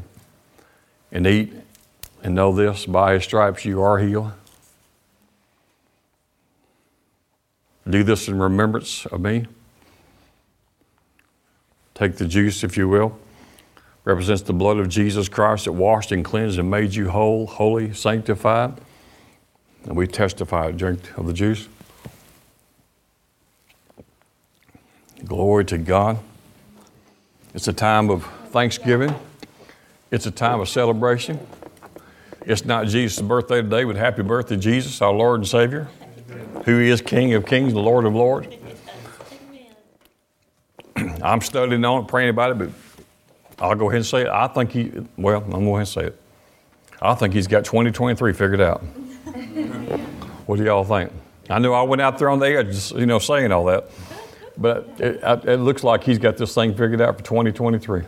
[1.11, 1.53] and eat
[2.23, 4.31] and know this by His stripes you are healed.
[7.87, 9.45] Do this in remembrance of me.
[11.97, 13.17] Take the juice, if you will.
[14.03, 17.91] Represents the blood of Jesus Christ that washed and cleansed and made you whole, holy,
[17.91, 18.79] sanctified.
[19.85, 21.67] And we testify, drink of the juice.
[25.25, 26.19] Glory to God.
[27.55, 29.15] It's a time of thanksgiving.
[30.11, 31.39] It's a time of celebration.
[32.45, 35.87] It's not Jesus' birthday today, but happy birthday, Jesus, our Lord and Savior
[36.67, 38.56] who is King of Kings, the Lord of Lords.
[41.27, 42.69] I'm studying on it, praying about it, but
[43.59, 44.27] I'll go ahead and say it.
[44.27, 46.21] I think he, well, I'm going to go ahead and say it.
[47.01, 48.79] I think he's got 2023 figured out.
[50.45, 51.11] what do y'all think?
[51.49, 53.89] I know I went out there on the edge, you know, saying all that,
[54.57, 58.03] but it, it looks like he's got this thing figured out for 2023.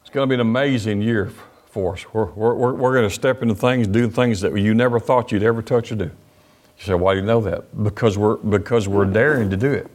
[0.00, 1.32] It's going to be an amazing year
[1.66, 2.04] for us.
[2.12, 5.42] We're, we're, we're going to step into things, do things that you never thought you'd
[5.42, 6.04] ever touch or do.
[6.04, 7.82] You say, why do you know that?
[7.82, 9.90] Because we're, because we're daring to do it.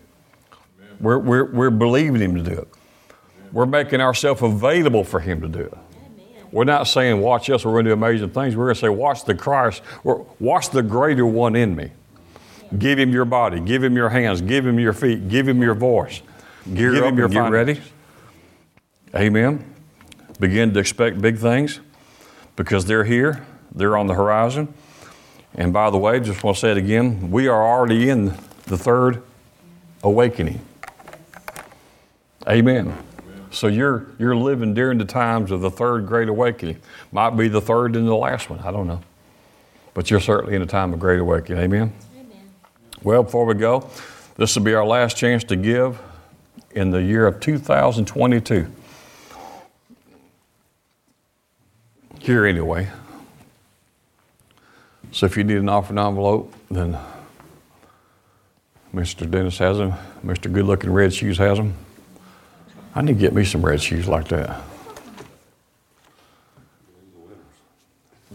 [1.04, 2.68] We're, we're, we're believing Him to do it.
[3.52, 5.78] We're making ourselves available for Him to do it.
[6.52, 8.56] We're not saying, watch us, we're going to do amazing things.
[8.56, 11.92] We're going to say, watch the Christ, or watch the greater one in me.
[12.78, 15.76] Give Him your body, give Him your hands, give Him your feet, give Him your
[15.76, 16.22] voice.
[16.74, 17.82] Gear give Him your get ready.
[19.14, 19.76] Amen.
[20.40, 21.82] Begin to expect big things
[22.56, 23.46] because they're here,
[23.76, 24.74] they're on the horizon.
[25.54, 28.26] And by the way, just want to say it again, we are already in
[28.66, 29.22] the third
[30.02, 30.62] awakening.
[32.48, 32.96] Amen.
[33.52, 36.78] So you're you're living during the times of the third great awakening.
[37.12, 38.60] Might be the third and the last one.
[38.60, 39.02] I don't know.
[39.94, 41.64] But you're certainly in a time of great awakening.
[41.64, 41.94] Amen.
[42.18, 42.50] Amen.
[43.04, 43.90] Well, before we go,
[44.38, 46.00] this will be our last chance to give
[46.72, 48.68] in the year of 2022.
[52.20, 52.90] Here anyway.
[55.12, 56.98] So if you need an offering envelope, then
[58.96, 59.30] Mr.
[59.30, 59.94] Dennis has them.
[60.26, 60.52] Mr.
[60.52, 61.76] Good Looking Red Shoes has them.
[62.96, 64.62] I need to get me some red shoes like that.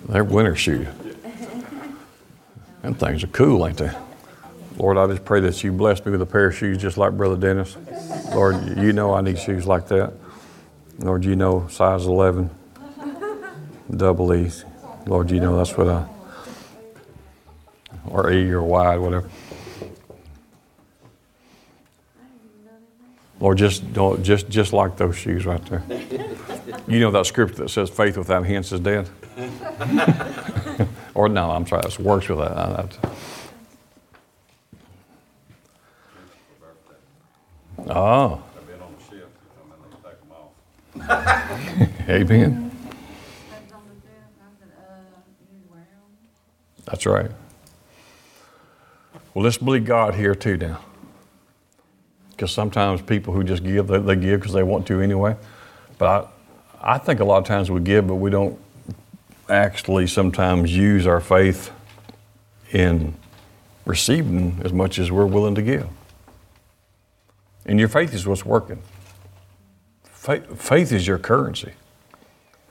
[0.08, 0.88] They're winter shoes.
[2.82, 3.90] Them things are cool, ain't they?
[4.76, 7.16] Lord, I just pray that you bless me with a pair of shoes just like
[7.16, 7.76] Brother Dennis.
[8.34, 10.12] Lord, you know I need shoes like that.
[10.98, 12.50] Lord, you know size 11,
[13.90, 14.64] double E's.
[15.06, 16.06] Lord, you know that's what I
[18.10, 19.28] or E or Y, whatever.
[23.40, 25.82] Or just don't just just like those shoes right there.
[26.86, 29.10] You know that scripture that says faith without hands is dead.
[31.14, 32.96] or no, I'm sorry, it works with that.
[37.90, 38.42] Oh.
[42.08, 42.70] Amen.
[46.86, 47.30] That's right.
[49.34, 50.80] Well, let's believe God here too now.
[52.38, 55.34] Because sometimes people who just give, they, they give because they want to anyway.
[55.98, 56.30] But
[56.80, 58.56] I, I think a lot of times we give, but we don't
[59.48, 61.72] actually sometimes use our faith
[62.70, 63.16] in
[63.86, 65.88] receiving as much as we're willing to give.
[67.66, 68.82] And your faith is what's working.
[70.04, 71.72] Faith, faith is your currency.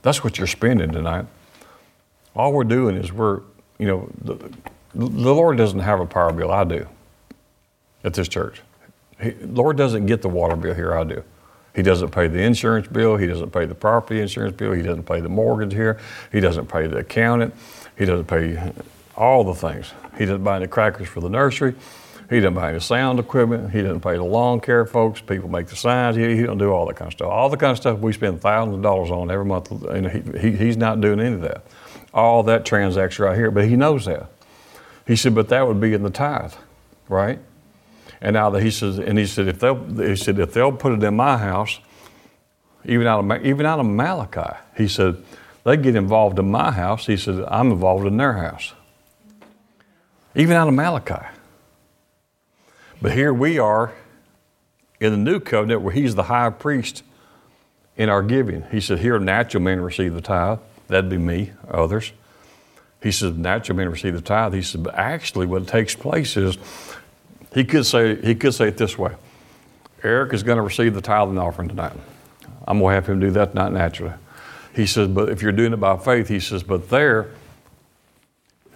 [0.01, 1.25] That's what you're spending tonight.
[2.33, 3.41] All we're doing is we're,
[3.79, 4.35] you know, the,
[4.95, 6.53] the Lord doesn't have a power bill.
[6.53, 6.87] I do
[8.05, 8.61] at this church.
[9.21, 10.95] He, Lord doesn't get the water bill here.
[10.95, 11.23] I do.
[11.75, 13.17] He doesn't pay the insurance bill.
[13.17, 14.73] He doesn't pay the property insurance bill.
[14.73, 15.99] He doesn't pay the mortgage here.
[16.31, 17.53] He doesn't pay the accountant.
[17.97, 18.73] He doesn't pay
[19.15, 19.91] all the things.
[20.17, 21.75] He doesn't buy the crackers for the nursery.
[22.29, 23.71] He doesn't buy the sound equipment.
[23.71, 25.21] He doesn't pay the lawn care folks.
[25.21, 26.15] People make the signs.
[26.15, 27.29] He, he don't do all that kind of stuff.
[27.29, 30.39] All the kind of stuff we spend thousands of dollars on every month, and he,
[30.39, 31.63] he, he's not doing any of that.
[32.13, 34.29] All that transaction right here, but he knows that.
[35.05, 36.53] He said, but that would be in the tithe,
[37.07, 37.39] right?
[38.21, 41.03] And now he says, and he said, if they'll, he said, if they'll put it
[41.03, 41.79] in my house,
[42.85, 45.23] even out of even out of Malachi, he said,
[45.67, 47.05] they get involved in my house.
[47.05, 48.73] He said, I'm involved in their house.
[50.33, 51.27] Even out of Malachi.
[53.01, 53.93] But here we are
[55.01, 57.03] in the new covenant where he's the high priest
[57.97, 58.63] in our giving.
[58.71, 60.59] He said, Here natural men receive the tithe.
[60.87, 62.13] That'd be me, others.
[63.03, 64.53] He said, Natural men receive the tithe.
[64.53, 66.57] He said, But actually, what takes place is
[67.53, 69.13] he could say, he could say it this way
[70.03, 71.93] Eric is going to receive the tithe and offering tonight.
[72.67, 74.13] I'm going to have him do that not naturally.
[74.75, 77.31] He says, But if you're doing it by faith, he says, But there,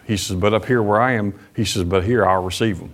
[0.05, 2.93] he says, But up here where I am, he says, But here I'll receive them.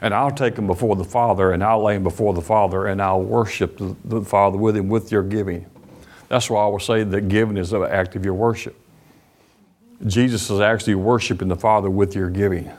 [0.00, 3.00] And I'll take them before the Father, and I'll lay them before the Father, and
[3.02, 5.66] I'll worship the, the Father with him with your giving.
[6.28, 8.74] That's why I will say that giving is an act of your worship.
[10.06, 12.72] Jesus is actually worshiping the Father with your giving.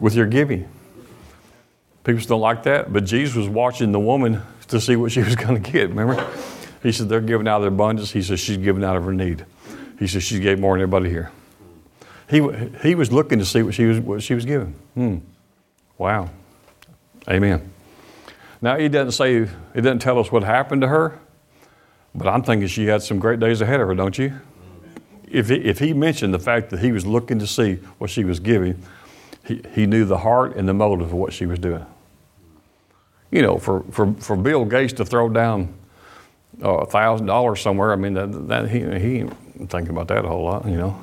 [0.00, 0.68] With your giving.
[2.04, 5.34] People don't like that, but Jesus was watching the woman to see what she was
[5.36, 6.26] going to get, remember?
[6.82, 8.10] He said, They're giving out of their abundance.
[8.12, 9.44] He said, She's giving out of her need.
[9.98, 11.30] He said, She gave more than everybody here.
[12.28, 12.46] He,
[12.82, 14.74] he was looking to see what she was, what she was giving.
[14.94, 15.18] Hmm.
[15.96, 16.30] Wow.
[17.28, 17.72] Amen.
[18.60, 21.18] Now, he doesn't say, he doesn't tell us what happened to her,
[22.14, 24.32] but I'm thinking she had some great days ahead of her, don't you?
[25.30, 28.24] If he, if he mentioned the fact that he was looking to see what she
[28.24, 28.82] was giving,
[29.48, 31.84] he, he knew the heart and the motive of what she was doing.
[33.30, 35.74] You know, for, for, for Bill Gates to throw down
[36.62, 40.24] uh, a thousand dollars somewhere, I mean, that, that he, he ain't thinking about that
[40.24, 40.98] a whole lot, you know.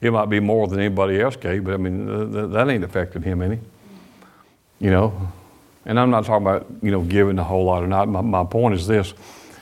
[0.00, 3.24] It might be more than anybody else gave, but I mean, th- that ain't affected
[3.24, 3.58] him any.
[4.78, 5.32] You know,
[5.84, 8.08] and I'm not talking about, you know, giving a whole lot or not.
[8.08, 9.14] My, my point is this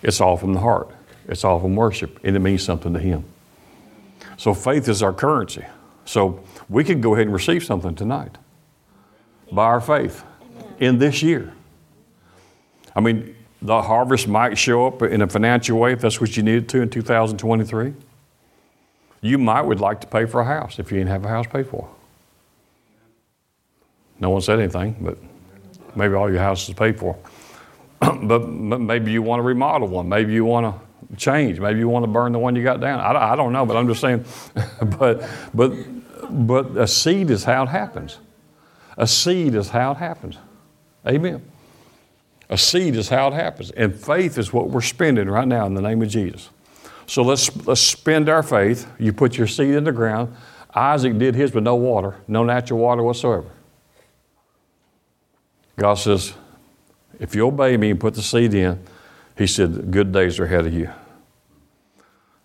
[0.02, 0.90] it's all from the heart,
[1.28, 3.24] it's all from worship, and it means something to him.
[4.38, 5.64] So faith is our currency.
[6.06, 8.38] So we could go ahead and receive something tonight
[9.52, 10.24] by our faith
[10.78, 11.52] in this year.
[12.94, 16.42] I mean, the harvest might show up in a financial way if that's what you
[16.42, 17.92] needed to in 2023.
[19.20, 21.46] You might would like to pay for a house if you didn't have a house
[21.46, 21.88] paid for.
[24.18, 25.18] No one said anything, but
[25.96, 27.18] maybe all your house is paid for.
[28.00, 30.08] but maybe you want to remodel one.
[30.08, 31.58] Maybe you want to change.
[31.58, 33.00] Maybe you want to burn the one you got down.
[33.00, 34.24] I, I don't know, but I'm just saying.
[34.98, 35.72] but but
[36.28, 38.18] but a seed is how it happens.
[38.96, 40.36] A seed is how it happens.
[41.06, 41.42] Amen.
[42.48, 43.70] A seed is how it happens.
[43.70, 46.50] And faith is what we're spending right now in the name of Jesus.
[47.06, 48.86] So let's, let's spend our faith.
[48.98, 50.34] You put your seed in the ground.
[50.74, 53.50] Isaac did his with no water, no natural water whatsoever.
[55.76, 56.34] God says,
[57.18, 58.82] if you obey me and put the seed in,
[59.36, 60.90] he said, good days are ahead of you.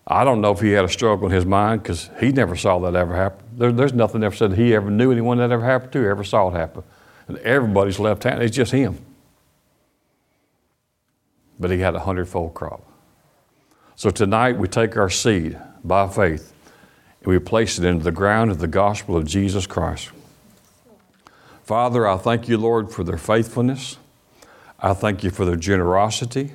[0.08, 2.78] I don't know if he had a struggle in his mind because he never saw
[2.80, 3.44] that ever happen.
[3.58, 6.50] There, there's nothing ever said he ever knew anyone that ever happened to, ever saw
[6.50, 6.84] it happen.
[7.28, 9.00] And everybody's left hand, it's just him.
[11.60, 12.86] But he had a hundredfold crop.
[13.96, 16.54] So tonight we take our seed by faith
[17.22, 20.12] and we place it into the ground of the gospel of Jesus Christ.
[21.64, 23.98] Father, I thank you, Lord, for their faithfulness.
[24.80, 26.52] I thank you for their generosity.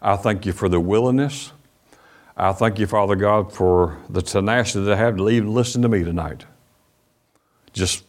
[0.00, 1.52] I thank you for their willingness.
[2.36, 6.04] I thank you, Father God, for the tenacity they have to even listen to me
[6.04, 6.44] tonight.
[7.72, 8.04] Just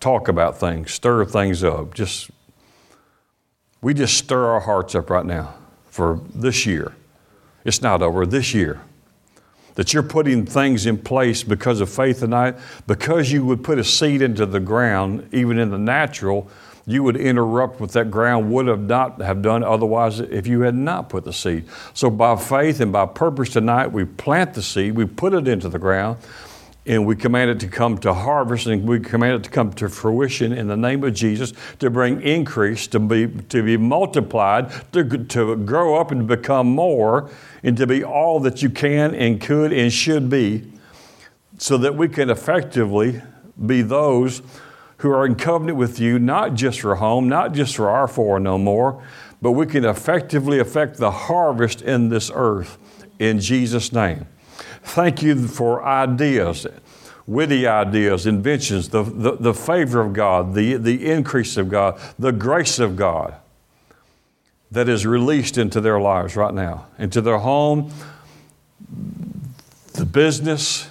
[0.00, 1.94] talk about things, stir things up.
[1.94, 2.30] Just
[3.80, 5.54] we just stir our hearts up right now
[5.86, 6.94] for this year.
[7.64, 8.82] It's not over this year.
[9.76, 12.56] That you're putting things in place because of faith tonight,
[12.86, 16.50] because you would put a seed into the ground, even in the natural,
[16.90, 20.74] you would interrupt what that ground would have not have done otherwise if you had
[20.74, 21.64] not put the seed.
[21.94, 25.68] So by faith and by purpose tonight, we plant the seed, we put it into
[25.68, 26.18] the ground,
[26.86, 29.88] and we command it to come to harvest and we command it to come to
[29.88, 35.04] fruition in the name of Jesus to bring increase, to be, to be multiplied, to,
[35.04, 37.30] to grow up and become more,
[37.62, 40.72] and to be all that you can and could and should be,
[41.58, 43.20] so that we can effectively
[43.66, 44.40] be those
[45.00, 48.38] who are in covenant with you, not just for home, not just for our four
[48.38, 49.02] no more,
[49.40, 52.76] but we can effectively affect the harvest in this earth
[53.18, 54.26] in Jesus' name.
[54.82, 56.66] Thank you for ideas,
[57.26, 62.32] witty ideas, inventions, the, the, the favor of God, the, the increase of God, the
[62.32, 63.34] grace of God
[64.70, 67.90] that is released into their lives right now, into their home,
[69.94, 70.90] the business,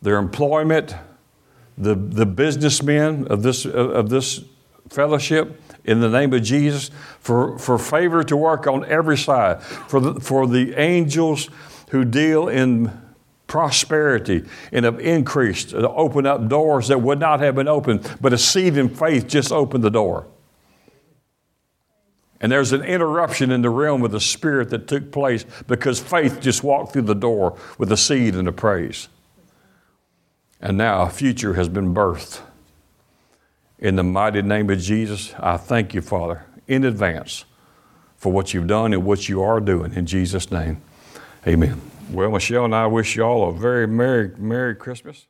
[0.00, 0.94] their employment,
[1.78, 4.44] the, the businessmen of this, of this
[4.88, 10.00] fellowship in the name of Jesus, for, for favor to work on every side, for
[10.00, 11.48] the, for the angels
[11.90, 12.92] who deal in
[13.46, 18.32] prosperity and have increased to open up doors that would not have been opened, but
[18.32, 20.26] a seed in faith just opened the door.
[22.40, 26.40] And there's an interruption in the realm of the Spirit that took place because faith
[26.40, 29.08] just walked through the door with a seed and a praise.
[30.60, 32.40] And now a future has been birthed.
[33.78, 37.44] In the mighty name of Jesus, I thank you, Father, in advance
[38.16, 39.94] for what you've done and what you are doing.
[39.94, 40.82] In Jesus' name,
[41.46, 41.80] amen.
[42.10, 45.26] Well, Michelle and I wish you all a very Merry, Merry Christmas.